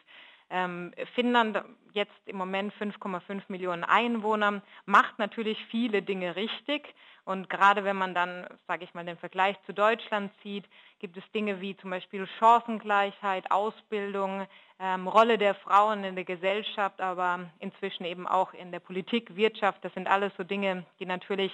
Ähm, 0.49 0.93
Finnland 1.15 1.63
jetzt 1.93 2.11
im 2.25 2.37
Moment 2.37 2.73
5,5 2.73 3.43
Millionen 3.47 3.83
Einwohner, 3.83 4.61
macht 4.85 5.17
natürlich 5.19 5.57
viele 5.69 6.01
Dinge 6.01 6.35
richtig. 6.35 6.93
Und 7.23 7.49
gerade 7.49 7.83
wenn 7.83 7.95
man 7.95 8.13
dann, 8.13 8.47
sage 8.67 8.83
ich 8.83 8.93
mal, 8.93 9.05
den 9.05 9.17
Vergleich 9.17 9.55
zu 9.65 9.73
Deutschland 9.73 10.31
zieht, 10.41 10.65
gibt 10.99 11.17
es 11.17 11.31
Dinge 11.31 11.61
wie 11.61 11.77
zum 11.77 11.91
Beispiel 11.91 12.27
Chancengleichheit, 12.39 13.49
Ausbildung, 13.51 14.47
ähm, 14.79 15.07
Rolle 15.07 15.37
der 15.37 15.55
Frauen 15.55 16.03
in 16.03 16.15
der 16.15 16.25
Gesellschaft, 16.25 16.99
aber 16.99 17.51
inzwischen 17.59 18.05
eben 18.05 18.27
auch 18.27 18.53
in 18.53 18.71
der 18.71 18.79
Politik, 18.79 19.35
Wirtschaft. 19.35 19.85
Das 19.85 19.93
sind 19.93 20.07
alles 20.07 20.33
so 20.37 20.43
Dinge, 20.43 20.85
die 20.99 21.05
natürlich 21.05 21.51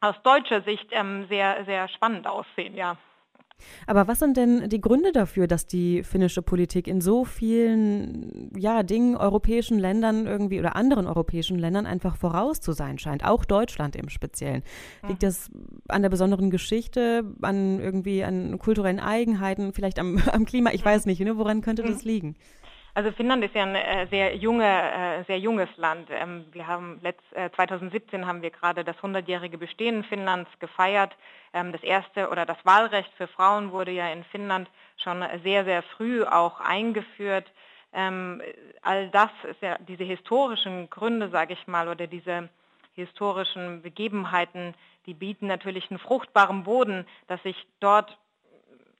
aus 0.00 0.20
deutscher 0.22 0.62
Sicht 0.62 0.88
ähm, 0.90 1.26
sehr, 1.28 1.64
sehr 1.64 1.88
spannend 1.88 2.26
aussehen, 2.26 2.74
ja. 2.74 2.96
Aber 3.86 4.08
was 4.08 4.18
sind 4.18 4.36
denn 4.36 4.68
die 4.68 4.80
Gründe 4.80 5.12
dafür, 5.12 5.46
dass 5.46 5.66
die 5.66 6.02
finnische 6.02 6.42
Politik 6.42 6.86
in 6.88 7.00
so 7.00 7.24
vielen 7.24 8.50
ja, 8.56 8.82
Dingen, 8.82 9.16
europäischen 9.16 9.78
Ländern 9.78 10.26
irgendwie 10.26 10.58
oder 10.58 10.76
anderen 10.76 11.06
europäischen 11.06 11.58
Ländern 11.58 11.86
einfach 11.86 12.16
voraus 12.16 12.60
zu 12.60 12.72
sein 12.72 12.98
scheint, 12.98 13.24
auch 13.24 13.44
Deutschland 13.44 13.96
im 13.96 14.08
Speziellen? 14.08 14.62
Liegt 15.08 15.22
das 15.22 15.50
an 15.88 16.02
der 16.02 16.10
besonderen 16.10 16.50
Geschichte, 16.50 17.24
an 17.42 17.80
irgendwie 17.80 18.24
an 18.24 18.58
kulturellen 18.58 19.00
Eigenheiten, 19.00 19.72
vielleicht 19.72 19.98
am, 19.98 20.20
am 20.32 20.44
Klima? 20.44 20.70
Ich 20.72 20.84
weiß 20.84 21.06
nicht, 21.06 21.20
ne? 21.20 21.38
woran 21.38 21.60
könnte 21.60 21.82
das 21.82 22.04
liegen? 22.04 22.36
Also 22.96 23.12
Finnland 23.12 23.44
ist 23.44 23.54
ja 23.54 23.64
ein 23.64 23.74
äh, 23.74 24.06
sehr 24.06 24.36
junge, 24.36 24.64
äh, 24.64 25.22
sehr 25.24 25.38
junges 25.38 25.68
Land. 25.76 26.08
Ähm, 26.10 26.46
wir 26.52 26.66
haben 26.66 26.98
letzt, 27.02 27.30
äh, 27.34 27.50
2017 27.54 28.26
haben 28.26 28.40
wir 28.40 28.48
gerade 28.48 28.84
das 28.84 28.96
100-jährige 29.02 29.58
Bestehen 29.58 30.02
Finnlands 30.02 30.48
gefeiert. 30.60 31.14
Ähm, 31.52 31.72
das 31.72 31.82
erste 31.82 32.30
oder 32.30 32.46
das 32.46 32.56
Wahlrecht 32.64 33.12
für 33.18 33.26
Frauen 33.26 33.70
wurde 33.70 33.90
ja 33.90 34.08
in 34.08 34.24
Finnland 34.24 34.70
schon 34.96 35.22
sehr, 35.44 35.66
sehr 35.66 35.82
früh 35.82 36.24
auch 36.24 36.58
eingeführt. 36.58 37.52
Ähm, 37.92 38.40
all 38.80 39.10
das 39.10 39.28
ist 39.42 39.60
ja 39.60 39.76
diese 39.86 40.04
historischen 40.04 40.88
Gründe, 40.88 41.28
sage 41.28 41.52
ich 41.52 41.66
mal, 41.66 41.88
oder 41.88 42.06
diese 42.06 42.48
historischen 42.94 43.82
Begebenheiten, 43.82 44.72
die 45.04 45.12
bieten 45.12 45.48
natürlich 45.48 45.90
einen 45.90 45.98
fruchtbaren 45.98 46.64
Boden, 46.64 47.06
dass 47.26 47.42
sich 47.42 47.66
dort 47.78 48.16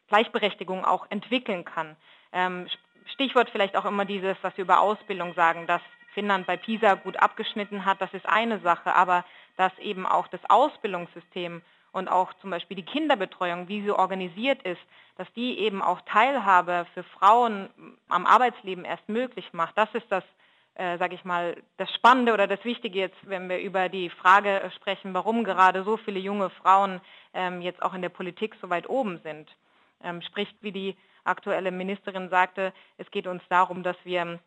Gleichberechtigung 0.08 0.84
auch 0.84 1.06
entwickeln 1.08 1.64
kann. 1.64 1.96
Ähm, 2.34 2.66
Stichwort 3.12 3.50
vielleicht 3.50 3.76
auch 3.76 3.84
immer 3.84 4.04
dieses, 4.04 4.36
was 4.42 4.56
wir 4.56 4.64
über 4.64 4.80
Ausbildung 4.80 5.34
sagen, 5.34 5.66
dass 5.66 5.80
Finnland 6.14 6.46
bei 6.46 6.56
PISA 6.56 6.94
gut 6.94 7.16
abgeschnitten 7.18 7.84
hat, 7.84 8.00
das 8.00 8.12
ist 8.14 8.26
eine 8.26 8.58
Sache, 8.60 8.94
aber 8.94 9.24
dass 9.56 9.76
eben 9.78 10.06
auch 10.06 10.28
das 10.28 10.40
Ausbildungssystem 10.48 11.62
und 11.92 12.08
auch 12.08 12.32
zum 12.40 12.50
Beispiel 12.50 12.76
die 12.76 12.84
Kinderbetreuung, 12.84 13.68
wie 13.68 13.82
sie 13.82 13.90
organisiert 13.90 14.62
ist, 14.62 14.80
dass 15.16 15.32
die 15.34 15.58
eben 15.58 15.82
auch 15.82 16.00
Teilhabe 16.02 16.86
für 16.92 17.02
Frauen 17.02 17.70
am 18.08 18.26
Arbeitsleben 18.26 18.84
erst 18.84 19.08
möglich 19.08 19.52
macht. 19.52 19.76
Das 19.78 19.88
ist 19.94 20.06
das, 20.10 20.24
äh, 20.74 20.98
sage 20.98 21.14
ich 21.14 21.24
mal, 21.24 21.56
das 21.78 21.90
Spannende 21.94 22.34
oder 22.34 22.46
das 22.46 22.62
Wichtige 22.64 22.98
jetzt, 22.98 23.16
wenn 23.22 23.48
wir 23.48 23.60
über 23.60 23.88
die 23.88 24.10
Frage 24.10 24.70
sprechen, 24.76 25.14
warum 25.14 25.42
gerade 25.42 25.84
so 25.84 25.96
viele 25.96 26.20
junge 26.20 26.50
Frauen 26.50 27.00
ähm, 27.32 27.62
jetzt 27.62 27.82
auch 27.82 27.94
in 27.94 28.02
der 28.02 28.10
Politik 28.10 28.56
so 28.60 28.68
weit 28.68 28.88
oben 28.88 29.18
sind. 29.22 29.48
Ähm, 30.02 30.20
spricht, 30.20 30.54
wie 30.60 30.72
die 30.72 30.96
aktuelle 31.26 31.70
Ministerin 31.70 32.28
sagte, 32.28 32.72
es 32.98 33.10
geht 33.10 33.26
uns 33.26 33.42
darum, 33.48 33.82
dass 33.82 33.96
wir 34.04 34.38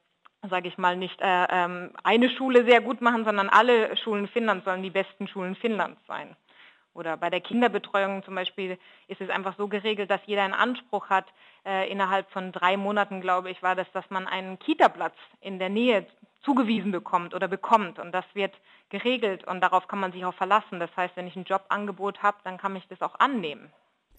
sage 0.50 0.70
ich 0.70 0.78
mal, 0.78 0.96
nicht 0.96 1.20
äh, 1.22 1.48
ähm, 1.50 1.92
eine 2.04 2.30
Schule 2.30 2.64
sehr 2.66 2.82
gut 2.82 3.02
machen, 3.02 3.26
sondern 3.26 3.50
alle 3.50 3.98
Schulen 3.98 4.28
Finnlands 4.28 4.66
sollen 4.66 4.84
die 4.84 4.90
besten 4.90 5.28
Schulen 5.28 5.56
Finnlands 5.56 6.00
sein. 6.08 6.36
Oder 6.94 7.18
bei 7.18 7.30
der 7.30 7.42
Kinderbetreuung 7.42 8.24
zum 8.24 8.36
Beispiel 8.36 8.78
ist 9.08 9.22
es 9.22 9.30
einfach 9.30 9.56
so 9.58 9.68
geregelt, 9.68 10.10
dass 10.10 10.22
jeder 10.26 10.44
einen 10.44 10.54
Anspruch 10.54 11.10
hat. 11.10 11.26
Äh, 11.66 11.90
innerhalb 11.92 12.30
von 12.32 12.52
drei 12.52 12.78
Monaten, 12.78 13.22
glaube 13.22 13.50
ich, 13.52 13.62
war 13.62 13.76
das, 13.76 13.92
dass 13.92 14.10
man 14.10 14.28
einen 14.28 14.60
Kita-Platz 14.60 15.16
in 15.42 15.60
der 15.60 15.70
Nähe 15.70 16.06
zugewiesen 16.42 16.92
bekommt 16.92 17.34
oder 17.34 17.48
bekommt. 17.48 18.00
Und 18.00 18.12
das 18.12 18.26
wird 18.34 18.54
geregelt 18.90 19.46
und 19.46 19.62
darauf 19.62 19.88
kann 19.88 20.00
man 20.00 20.12
sich 20.12 20.26
auch 20.26 20.34
verlassen. 20.34 20.80
Das 20.80 20.90
heißt, 20.96 21.16
wenn 21.16 21.28
ich 21.28 21.36
ein 21.36 21.44
Jobangebot 21.44 22.24
habe, 22.24 22.38
dann 22.44 22.58
kann 22.58 22.76
ich 22.76 22.88
das 22.88 23.02
auch 23.02 23.20
annehmen. 23.20 23.72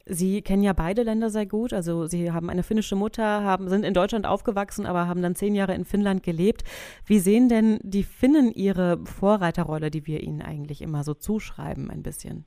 Sie 0.06 0.42
kennen 0.42 0.62
ja 0.62 0.72
beide 0.72 1.02
Länder 1.02 1.30
sehr 1.30 1.46
gut. 1.46 1.72
Also 1.72 2.06
Sie 2.06 2.32
haben 2.32 2.50
eine 2.50 2.62
finnische 2.62 2.96
Mutter, 2.96 3.44
haben, 3.44 3.68
sind 3.68 3.84
in 3.84 3.94
Deutschland 3.94 4.26
aufgewachsen, 4.26 4.86
aber 4.86 5.06
haben 5.06 5.22
dann 5.22 5.34
zehn 5.34 5.54
Jahre 5.54 5.74
in 5.74 5.84
Finnland 5.84 6.22
gelebt. 6.22 6.64
Wie 7.06 7.18
sehen 7.18 7.48
denn 7.48 7.78
die 7.82 8.02
Finnen 8.02 8.52
ihre 8.52 8.98
Vorreiterrolle, 9.04 9.90
die 9.90 10.06
wir 10.06 10.22
ihnen 10.22 10.42
eigentlich 10.42 10.82
immer 10.82 11.04
so 11.04 11.14
zuschreiben, 11.14 11.90
ein 11.90 12.02
bisschen? 12.02 12.44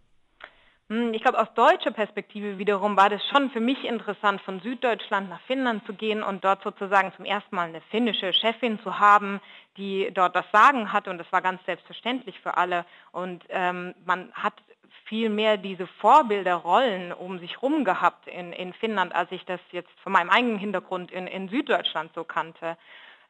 Hm, 0.89 1.13
ich 1.13 1.22
glaube, 1.22 1.39
aus 1.39 1.53
deutscher 1.55 1.91
Perspektive 1.91 2.57
wiederum 2.57 2.98
war 2.98 3.10
das 3.10 3.25
schon 3.27 3.50
für 3.51 3.62
mich 3.62 3.83
interessant, 3.86 4.41
von 4.41 4.60
Süddeutschland 4.60 5.29
nach 5.29 5.41
Finnland 5.41 5.86
zu 5.86 5.93
gehen 5.93 6.22
und 6.22 6.43
dort 6.43 6.62
sozusagen 6.63 7.13
zum 7.15 7.25
ersten 7.25 7.55
Mal 7.55 7.69
eine 7.69 7.81
finnische 7.89 8.33
Chefin 8.33 8.79
zu 8.81 9.00
haben, 9.00 9.39
die 9.77 10.12
dort 10.13 10.36
das 10.36 10.45
Sagen 10.51 10.91
hat 10.91 11.07
und 11.07 11.17
das 11.17 11.31
war 11.31 11.41
ganz 11.41 11.63
selbstverständlich 11.65 12.39
für 12.41 12.57
alle. 12.57 12.86
Und 13.12 13.43
ähm, 13.50 13.95
man 14.05 14.31
hat 14.33 14.53
viel 15.13 15.29
mehr 15.29 15.58
diese 15.58 15.86
Vorbilderrollen 15.86 17.13
um 17.13 17.38
sich 17.38 17.51
herum 17.51 17.86
gehabt 17.86 18.27
in, 18.27 18.51
in 18.51 18.74
Finnland, 18.74 19.13
als 19.13 19.32
ich 19.32 19.46
das 19.46 19.60
jetzt 19.72 19.91
von 20.01 20.12
meinem 20.12 20.32
eigenen 20.32 20.58
Hintergrund 20.58 21.12
in, 21.12 21.27
in 21.27 21.50
Süddeutschland 21.50 22.12
so 22.15 22.24
kannte. 22.24 22.77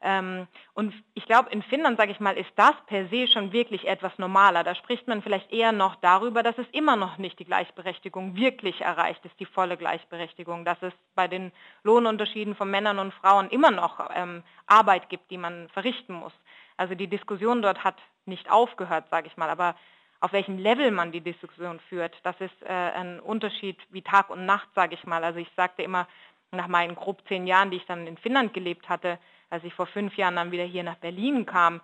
Ähm, 0.01 0.47
und 0.75 0.93
ich 1.13 1.25
glaube, 1.25 1.49
in 1.49 1.61
Finnland, 1.61 1.97
sage 1.97 2.13
ich 2.13 2.21
mal, 2.21 2.37
ist 2.37 2.51
das 2.55 2.71
per 2.87 3.09
se 3.09 3.27
schon 3.27 3.51
wirklich 3.51 3.85
etwas 3.85 4.17
normaler. 4.17 4.63
Da 4.63 4.75
spricht 4.75 5.09
man 5.09 5.21
vielleicht 5.21 5.51
eher 5.51 5.73
noch 5.73 5.97
darüber, 5.97 6.41
dass 6.41 6.57
es 6.57 6.67
immer 6.71 6.95
noch 6.95 7.17
nicht 7.17 7.37
die 7.37 7.45
Gleichberechtigung 7.45 8.37
wirklich 8.37 8.79
erreicht 8.79 9.25
ist, 9.25 9.37
die 9.41 9.45
volle 9.45 9.75
Gleichberechtigung, 9.75 10.63
dass 10.63 10.81
es 10.83 10.93
bei 11.15 11.27
den 11.27 11.51
Lohnunterschieden 11.83 12.55
von 12.55 12.71
Männern 12.71 12.97
und 12.97 13.13
Frauen 13.13 13.49
immer 13.49 13.71
noch 13.71 14.09
ähm, 14.15 14.41
Arbeit 14.67 15.09
gibt, 15.09 15.29
die 15.31 15.37
man 15.37 15.67
verrichten 15.73 16.13
muss. 16.13 16.33
Also 16.77 16.95
die 16.95 17.07
Diskussion 17.07 17.61
dort 17.61 17.83
hat 17.83 17.97
nicht 18.25 18.49
aufgehört, 18.49 19.09
sage 19.11 19.27
ich 19.27 19.35
mal, 19.35 19.49
aber 19.49 19.75
auf 20.23 20.31
welchem 20.31 20.57
Level 20.57 20.89
man 20.91 21.11
die 21.11 21.19
Diskussion 21.19 21.81
führt, 21.89 22.15
das 22.23 22.39
ist 22.39 22.63
äh, 22.63 22.69
ein 22.69 23.19
Unterschied 23.19 23.77
wie 23.89 24.01
Tag 24.01 24.29
und 24.29 24.45
Nacht, 24.45 24.69
sage 24.73 24.93
ich 24.95 25.03
mal. 25.05 25.21
Also 25.21 25.39
ich 25.39 25.49
sagte 25.57 25.83
immer, 25.83 26.07
nach 26.51 26.69
meinen 26.69 26.95
grob 26.95 27.21
zehn 27.27 27.45
Jahren, 27.45 27.71
die 27.71 27.77
ich 27.77 27.85
dann 27.87 28.07
in 28.07 28.15
Finnland 28.15 28.53
gelebt 28.53 28.87
hatte, 28.87 29.19
als 29.49 29.65
ich 29.65 29.73
vor 29.73 29.85
fünf 29.85 30.15
Jahren 30.15 30.37
dann 30.37 30.53
wieder 30.53 30.63
hier 30.63 30.83
nach 30.83 30.95
Berlin 30.95 31.45
kam, 31.45 31.81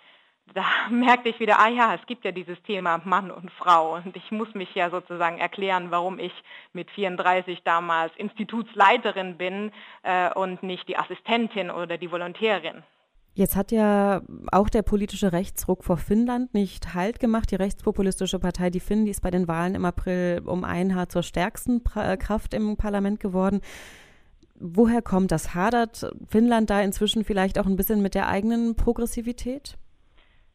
da 0.54 0.64
merkte 0.90 1.28
ich 1.28 1.42
wieder, 1.42 1.60
ah 1.60 1.68
ja, 1.68 1.94
es 1.96 2.06
gibt 2.06 2.24
ja 2.24 2.32
dieses 2.32 2.62
Thema 2.64 3.02
Mann 3.04 3.30
und 3.30 3.52
Frau 3.52 3.96
und 3.96 4.16
ich 4.16 4.32
muss 4.32 4.54
mich 4.54 4.74
ja 4.74 4.90
sozusagen 4.90 5.38
erklären, 5.38 5.92
warum 5.92 6.18
ich 6.18 6.34
mit 6.72 6.90
34 6.92 7.64
damals 7.64 8.16
Institutsleiterin 8.16 9.38
bin 9.38 9.74
äh, 10.04 10.34
und 10.34 10.64
nicht 10.64 10.88
die 10.88 10.98
Assistentin 10.98 11.70
oder 11.70 11.98
die 11.98 12.10
Volontärin. 12.10 12.84
Jetzt 13.40 13.56
hat 13.56 13.72
ja 13.72 14.22
auch 14.52 14.68
der 14.68 14.82
politische 14.82 15.32
Rechtsruck 15.32 15.86
vor 15.86 15.96
Finnland 15.96 16.54
nicht 16.54 16.94
Halt 16.94 17.22
gemacht. 17.22 17.50
Die 17.52 17.56
rechtspopulistische 17.56 18.38
Partei, 18.38 18.70
die 18.70 18.82
Finn, 18.82 19.06
die 19.06 19.12
ist 19.12 19.22
bei 19.22 19.32
den 19.32 19.48
Wahlen 19.48 19.76
im 19.76 19.86
April 19.86 20.42
um 20.46 20.66
ein 20.66 20.94
Haar 20.94 21.08
zur 21.08 21.24
stärksten 21.24 21.82
pra 21.82 22.18
Kraft 22.18 22.54
im 22.54 22.76
Parlament 22.76 23.22
geworden. 23.22 23.62
Woher 24.56 25.02
kommt 25.02 25.32
das? 25.32 25.56
Hadert 25.56 26.12
Finnland 26.28 26.70
da 26.70 26.82
inzwischen 26.82 27.24
vielleicht 27.24 27.58
auch 27.58 27.66
ein 27.66 27.78
bisschen 27.78 28.02
mit 28.02 28.14
der 28.14 28.28
eigenen 28.28 28.76
Progressivität? 28.76 29.78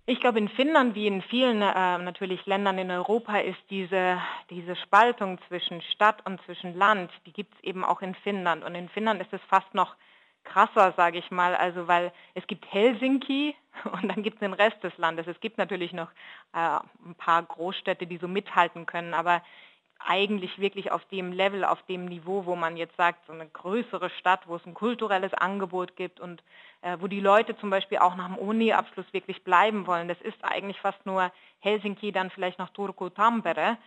Ich 0.05 0.21
glaube, 0.21 0.39
in 0.39 0.51
Finnland 0.51 0.95
wie 0.95 1.07
in 1.07 1.23
vielen 1.23 1.63
äh, 1.63 1.97
natürlich 1.97 2.45
Ländern 2.45 2.77
in 2.77 2.91
Europa 2.91 3.39
ist 3.39 3.63
diese, 3.71 4.19
diese 4.51 4.77
Spaltung 4.77 5.39
zwischen 5.49 5.81
Stadt 5.95 6.21
und 6.27 6.39
zwischen 6.43 6.77
Land, 6.77 7.11
die 7.25 7.33
gibt 7.33 7.55
es 7.55 7.65
eben 7.65 7.83
auch 7.83 8.03
in 8.03 8.15
Finnland. 8.17 8.63
Und 8.63 8.75
in 8.75 8.91
Finnland 8.91 9.23
ist 9.23 9.33
es 9.33 9.41
fast 9.49 9.73
noch 9.73 9.97
krasser, 10.45 10.93
sage 10.97 11.19
ich 11.19 11.31
mal. 11.31 11.55
Also 11.57 11.89
weil 11.89 12.13
es 12.35 12.47
gibt 12.47 12.71
Helsinki 12.73 13.55
und 13.93 14.09
dann 14.09 14.23
gibt 14.23 14.37
es 14.37 14.41
den 14.41 14.53
Rest 14.53 14.83
des 14.83 14.97
Landes. 14.99 15.27
Es 15.27 15.41
gibt 15.41 15.59
natürlich 15.59 15.93
noch 15.93 16.11
äh, 16.53 16.79
ein 17.07 17.15
paar 17.17 17.43
Großstädte, 17.43 18.07
die 18.07 18.19
so 18.19 18.29
mithalten 18.29 18.87
können, 18.87 19.15
aber 19.15 19.43
eigentlich 20.07 20.59
wirklich 20.59 20.93
auf 20.93 21.05
dem 21.07 21.33
Level, 21.33 21.65
auf 21.65 21.83
dem 21.87 22.05
Niveau, 22.05 22.45
wo 22.45 22.57
man 22.57 22.77
jetzt 22.77 22.97
sagt, 22.97 23.27
so 23.27 23.33
eine 23.33 23.49
größere 23.49 24.11
Stadt, 24.11 24.47
wo 24.47 24.57
es 24.57 24.67
ein 24.67 24.75
kulturelles 24.75 25.33
Angebot 25.33 25.97
gibt 25.97 26.21
und 26.21 26.43
äh, 26.83 26.99
wo 27.01 27.07
die 27.07 27.21
Leute 27.21 27.57
zum 27.57 27.71
Beispiel 27.71 27.99
auch 27.99 28.15
nach 28.15 28.27
dem 28.27 28.37
Uni-Abschluss 28.37 29.07
wirklich 29.13 29.43
bleiben 29.45 29.87
wollen. 29.87 30.09
Das 30.09 30.21
ist 30.21 30.43
eigentlich 30.45 30.79
fast 30.81 31.05
nur 31.07 31.33
Helsinki, 31.61 32.13
dann 32.13 32.31
vielleicht 32.31 32.59
noch 32.59 32.69
Turku, 32.71 33.09
Tampere. 33.09 33.79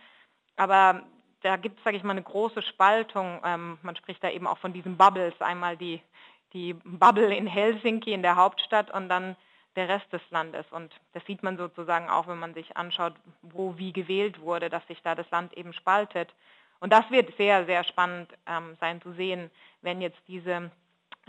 Aber 0.56 1.02
da 1.42 1.56
gibt 1.56 1.78
es, 1.78 1.84
sage 1.84 1.96
ich 1.96 2.02
mal, 2.02 2.12
eine 2.12 2.22
große 2.22 2.62
Spaltung. 2.62 3.40
Ähm, 3.44 3.78
man 3.82 3.94
spricht 3.94 4.22
da 4.24 4.30
eben 4.30 4.46
auch 4.46 4.58
von 4.58 4.72
diesen 4.72 4.96
Bubbles. 4.96 5.40
Einmal 5.40 5.76
die, 5.76 6.02
die 6.52 6.74
Bubble 6.74 7.34
in 7.34 7.46
Helsinki, 7.46 8.12
in 8.12 8.22
der 8.22 8.36
Hauptstadt 8.36 8.90
und 8.90 9.08
dann 9.08 9.36
der 9.76 9.88
Rest 9.88 10.12
des 10.12 10.22
Landes. 10.30 10.66
Und 10.70 10.92
das 11.12 11.24
sieht 11.26 11.42
man 11.42 11.56
sozusagen 11.56 12.08
auch, 12.08 12.26
wenn 12.26 12.38
man 12.38 12.54
sich 12.54 12.76
anschaut, 12.76 13.14
wo 13.42 13.78
wie 13.78 13.92
gewählt 13.92 14.40
wurde, 14.40 14.68
dass 14.70 14.86
sich 14.86 15.00
da 15.02 15.14
das 15.14 15.30
Land 15.30 15.56
eben 15.56 15.72
spaltet. 15.72 16.34
Und 16.80 16.92
das 16.92 17.10
wird 17.10 17.36
sehr, 17.36 17.64
sehr 17.66 17.84
spannend 17.84 18.32
ähm, 18.46 18.76
sein 18.80 19.00
zu 19.02 19.12
sehen, 19.12 19.50
wenn 19.82 20.00
jetzt 20.00 20.20
diese 20.26 20.70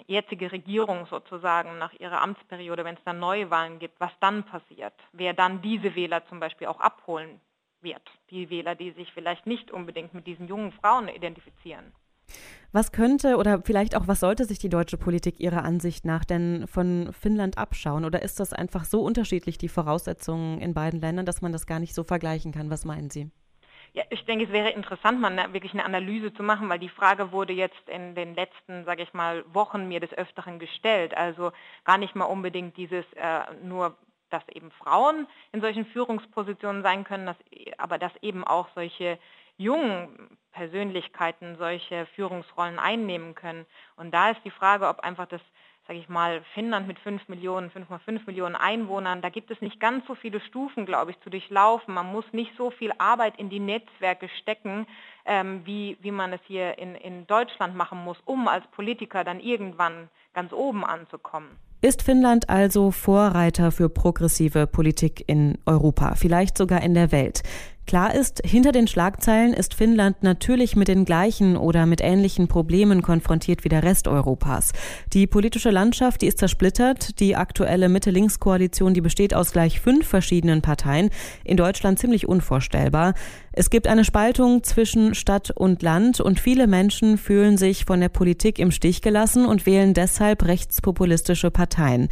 jetzige 0.08 0.52
Regierung 0.52 1.06
sozusagen 1.08 1.78
nach 1.78 1.94
ihrer 1.94 2.22
Amtsperiode, 2.22 2.86
wenn 2.86 2.96
es 2.96 3.04
dann 3.04 3.20
Neuwahlen 3.20 3.80
gibt, 3.80 4.00
was 4.00 4.12
dann 4.20 4.44
passiert, 4.44 4.94
wer 5.12 5.34
dann 5.34 5.62
diese 5.62 5.96
Wähler 5.96 6.26
zum 6.28 6.40
Beispiel 6.40 6.68
auch 6.68 6.80
abholen 6.80 7.42
wird, 7.82 8.02
die 8.30 8.50
Wähler, 8.50 8.76
die 8.76 8.92
sich 8.92 9.12
vielleicht 9.14 9.46
nicht 9.46 9.72
unbedingt 9.72 10.14
mit 10.14 10.28
diesen 10.28 10.48
jungen 10.48 10.72
Frauen 10.72 11.08
identifizieren. 11.08 11.94
Was 12.72 12.92
könnte 12.92 13.38
oder 13.38 13.62
vielleicht 13.64 13.96
auch, 13.96 14.08
was 14.08 14.20
sollte 14.20 14.46
sich 14.46 14.60
die 14.60 14.70
deutsche 14.70 14.98
Politik 14.98 15.40
Ihrer 15.40 15.64
Ansicht 15.64 16.06
nach 16.06 16.24
denn 16.24 16.68
von 16.68 17.12
Finnland 17.14 17.58
abschauen? 17.58 18.06
Oder 18.06 18.22
ist 18.22 18.40
das 18.40 18.54
einfach 18.54 18.86
so 18.86 19.02
unterschiedlich, 19.02 19.58
die 19.58 19.70
Voraussetzungen 19.70 20.62
in 20.62 20.74
beiden 20.74 21.02
Ländern, 21.02 21.26
dass 21.26 21.42
man 21.42 21.52
das 21.52 21.66
gar 21.66 21.80
nicht 21.80 21.96
so 21.96 22.04
vergleichen 22.04 22.52
kann? 22.52 22.70
Was 22.70 22.86
meinen 22.86 23.10
Sie? 23.10 23.32
Ja, 23.94 24.04
ich 24.12 24.24
denke, 24.26 24.46
es 24.46 24.52
wäre 24.52 24.70
interessant, 24.70 25.20
mal 25.20 25.52
wirklich 25.52 25.74
eine 25.74 25.84
Analyse 25.84 26.32
zu 26.34 26.44
machen, 26.44 26.70
weil 26.70 26.78
die 26.78 26.90
Frage 26.90 27.32
wurde 27.32 27.54
jetzt 27.54 27.90
in 27.90 28.14
den 28.14 28.36
letzten, 28.36 28.86
sage 28.86 29.02
ich 29.02 29.14
mal, 29.14 29.44
Wochen 29.52 29.88
mir 29.88 30.00
des 30.00 30.14
Öfteren 30.14 30.60
gestellt. 30.60 31.18
Also 31.18 31.52
gar 31.86 31.98
nicht 31.98 32.16
mal 32.16 32.26
unbedingt 32.26 32.78
dieses 32.78 33.06
äh, 33.16 33.42
nur 33.64 33.98
dass 34.30 34.48
eben 34.50 34.72
Frauen 34.72 35.28
in 35.52 35.62
solchen 35.62 35.86
Führungspositionen 35.88 36.84
sein 36.84 37.04
können, 37.04 37.26
dass, 37.26 37.38
aber 37.78 37.98
dass 37.98 38.12
eben 38.22 38.44
auch 38.44 38.68
solche 38.76 39.18
jungen 39.60 40.30
Persönlichkeiten 40.52 41.58
solche 41.58 42.08
Führungsrollen 42.16 42.80
einnehmen 42.80 43.36
können. 43.36 43.66
Und 43.96 44.12
da 44.14 44.32
ist 44.32 44.40
die 44.44 44.52
Frage, 44.52 44.88
ob 44.88 45.02
einfach 45.02 45.28
das, 45.28 45.42
sage 45.88 46.00
ich 46.00 46.10
mal, 46.10 46.42
Finnland 46.54 46.88
mit 46.88 46.98
5 47.00 47.28
Millionen, 47.28 47.70
5,5 47.70 48.22
Millionen 48.26 48.56
Einwohnern, 48.56 49.22
da 49.22 49.30
gibt 49.30 49.52
es 49.52 49.62
nicht 49.62 49.80
ganz 49.80 50.06
so 50.08 50.16
viele 50.16 50.40
Stufen, 50.40 50.86
glaube 50.86 51.12
ich, 51.12 51.20
zu 51.22 51.30
durchlaufen. 51.30 51.94
Man 51.94 52.12
muss 52.12 52.26
nicht 52.32 52.52
so 52.58 52.72
viel 52.72 52.92
Arbeit 52.98 53.38
in 53.38 53.50
die 53.50 53.60
Netzwerke 53.60 54.30
stecken, 54.42 54.88
ähm, 55.26 55.62
wie, 55.66 55.98
wie 56.02 56.12
man 56.12 56.34
es 56.34 56.42
hier 56.48 56.78
in, 56.78 56.96
in 56.96 57.28
Deutschland 57.28 57.76
machen 57.76 58.04
muss, 58.04 58.18
um 58.26 58.48
als 58.48 58.66
Politiker 58.72 59.24
dann 59.24 59.40
irgendwann 59.40 60.10
ganz 60.34 60.54
oben 60.54 60.86
anzukommen. 60.86 61.50
Ist 61.82 62.02
Finnland 62.02 62.50
also 62.50 62.92
Vorreiter 62.92 63.72
für 63.72 63.88
progressive 63.88 64.68
Politik 64.68 65.24
in 65.28 65.58
Europa, 65.66 66.16
vielleicht 66.16 66.58
sogar 66.58 66.82
in 66.82 66.94
der 66.94 67.14
Welt? 67.14 67.42
Klar 67.90 68.14
ist, 68.14 68.44
hinter 68.46 68.72
den 68.72 68.86
Schlagzeilen 68.86 69.52
ist 69.52 69.74
Finnland 69.74 70.22
natürlich 70.22 70.76
mit 70.76 70.88
den 70.88 71.06
gleichen 71.06 71.58
oder 71.58 71.88
mit 71.88 72.02
ähnlichen 72.02 72.48
Problemen 72.48 73.02
konfrontiert 73.02 73.64
wie 73.64 73.70
der 73.70 73.82
Rest 73.82 74.08
Europas. 74.08 74.74
Die 75.12 75.26
politische 75.26 75.72
Landschaft, 75.72 76.22
die 76.22 76.28
ist 76.28 76.38
zersplittert. 76.38 77.20
Die 77.20 77.36
aktuelle 77.36 77.90
Mitte-Links-Koalition, 77.90 78.94
die 78.94 79.02
besteht 79.02 79.34
aus 79.34 79.54
gleich 79.54 79.80
fünf 79.80 80.06
verschiedenen 80.06 80.62
Parteien. 80.62 81.10
In 81.44 81.58
Deutschland 81.58 81.98
ziemlich 81.98 82.28
unvorstellbar. 82.28 83.16
Es 83.54 83.72
gibt 83.72 83.88
eine 83.88 84.06
Spaltung 84.06 84.62
zwischen 84.62 85.16
Stadt 85.16 85.50
und 85.50 85.82
Land 85.82 86.22
und 86.22 86.40
viele 86.40 86.68
Menschen 86.68 87.18
fühlen 87.18 87.58
sich 87.58 87.86
von 87.86 88.02
der 88.02 88.10
Politik 88.10 88.60
im 88.60 88.70
Stich 88.70 89.02
gelassen 89.02 89.48
und 89.48 89.66
wählen 89.66 89.96
deshalb 89.96 90.46
rechtspopulistische 90.46 91.50
Parteien. 91.50 92.10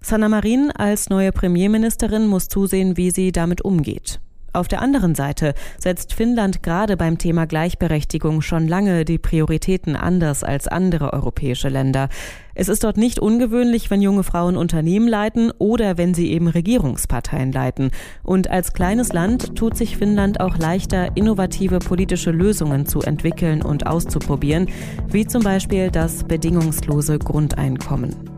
Sanna 0.00 0.28
Marin 0.28 0.70
als 0.70 1.10
neue 1.10 1.32
Premierministerin 1.32 2.28
muss 2.28 2.46
zusehen, 2.46 2.96
wie 2.96 3.10
sie 3.10 3.32
damit 3.32 3.64
umgeht. 3.64 4.20
Auf 4.56 4.68
der 4.68 4.80
anderen 4.80 5.14
Seite 5.14 5.52
setzt 5.78 6.14
Finnland 6.14 6.62
gerade 6.62 6.96
beim 6.96 7.18
Thema 7.18 7.46
Gleichberechtigung 7.46 8.40
schon 8.40 8.66
lange 8.66 9.04
die 9.04 9.18
Prioritäten 9.18 9.96
anders 9.96 10.42
als 10.42 10.66
andere 10.66 11.12
europäische 11.12 11.68
Länder. 11.68 12.08
Es 12.54 12.70
ist 12.70 12.82
dort 12.82 12.96
nicht 12.96 13.18
ungewöhnlich, 13.18 13.90
wenn 13.90 14.00
junge 14.00 14.22
Frauen 14.22 14.56
Unternehmen 14.56 15.08
leiten 15.08 15.52
oder 15.58 15.98
wenn 15.98 16.14
sie 16.14 16.32
eben 16.32 16.48
Regierungsparteien 16.48 17.52
leiten. 17.52 17.90
Und 18.22 18.48
als 18.48 18.72
kleines 18.72 19.12
Land 19.12 19.56
tut 19.56 19.76
sich 19.76 19.98
Finnland 19.98 20.40
auch 20.40 20.56
leichter, 20.56 21.14
innovative 21.18 21.78
politische 21.78 22.30
Lösungen 22.30 22.86
zu 22.86 23.02
entwickeln 23.02 23.60
und 23.60 23.86
auszuprobieren, 23.86 24.70
wie 25.08 25.26
zum 25.26 25.42
Beispiel 25.42 25.90
das 25.90 26.24
bedingungslose 26.24 27.18
Grundeinkommen. 27.18 28.35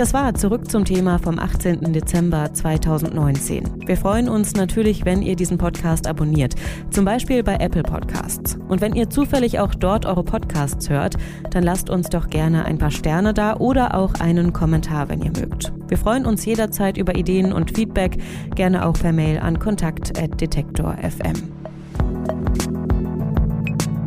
Das 0.00 0.14
war 0.14 0.32
zurück 0.32 0.70
zum 0.70 0.86
Thema 0.86 1.18
vom 1.18 1.38
18. 1.38 1.92
Dezember 1.92 2.54
2019. 2.54 3.86
Wir 3.86 3.98
freuen 3.98 4.30
uns 4.30 4.54
natürlich, 4.54 5.04
wenn 5.04 5.20
ihr 5.20 5.36
diesen 5.36 5.58
Podcast 5.58 6.06
abonniert, 6.06 6.54
zum 6.88 7.04
Beispiel 7.04 7.42
bei 7.42 7.56
Apple 7.56 7.82
Podcasts. 7.82 8.56
Und 8.66 8.80
wenn 8.80 8.94
ihr 8.94 9.10
zufällig 9.10 9.58
auch 9.58 9.74
dort 9.74 10.06
eure 10.06 10.24
Podcasts 10.24 10.88
hört, 10.88 11.16
dann 11.50 11.64
lasst 11.64 11.90
uns 11.90 12.08
doch 12.08 12.30
gerne 12.30 12.64
ein 12.64 12.78
paar 12.78 12.90
Sterne 12.90 13.34
da 13.34 13.56
oder 13.56 13.94
auch 13.94 14.14
einen 14.14 14.54
Kommentar, 14.54 15.10
wenn 15.10 15.20
ihr 15.20 15.32
mögt. 15.38 15.70
Wir 15.88 15.98
freuen 15.98 16.24
uns 16.24 16.46
jederzeit 16.46 16.96
über 16.96 17.14
Ideen 17.14 17.52
und 17.52 17.76
Feedback, 17.76 18.16
gerne 18.54 18.86
auch 18.86 18.94
per 18.94 19.12
Mail 19.12 19.38
an 19.38 19.58
kontakt.detektor.fm. 19.58 21.34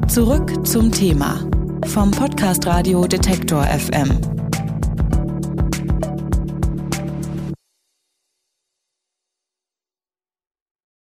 Zurück 0.08 0.66
zum 0.66 0.92
Thema 0.92 1.48
vom 1.86 2.10
Podcast 2.10 2.66
Radio 2.66 3.06
Detektor 3.06 3.62
FM. 3.66 4.43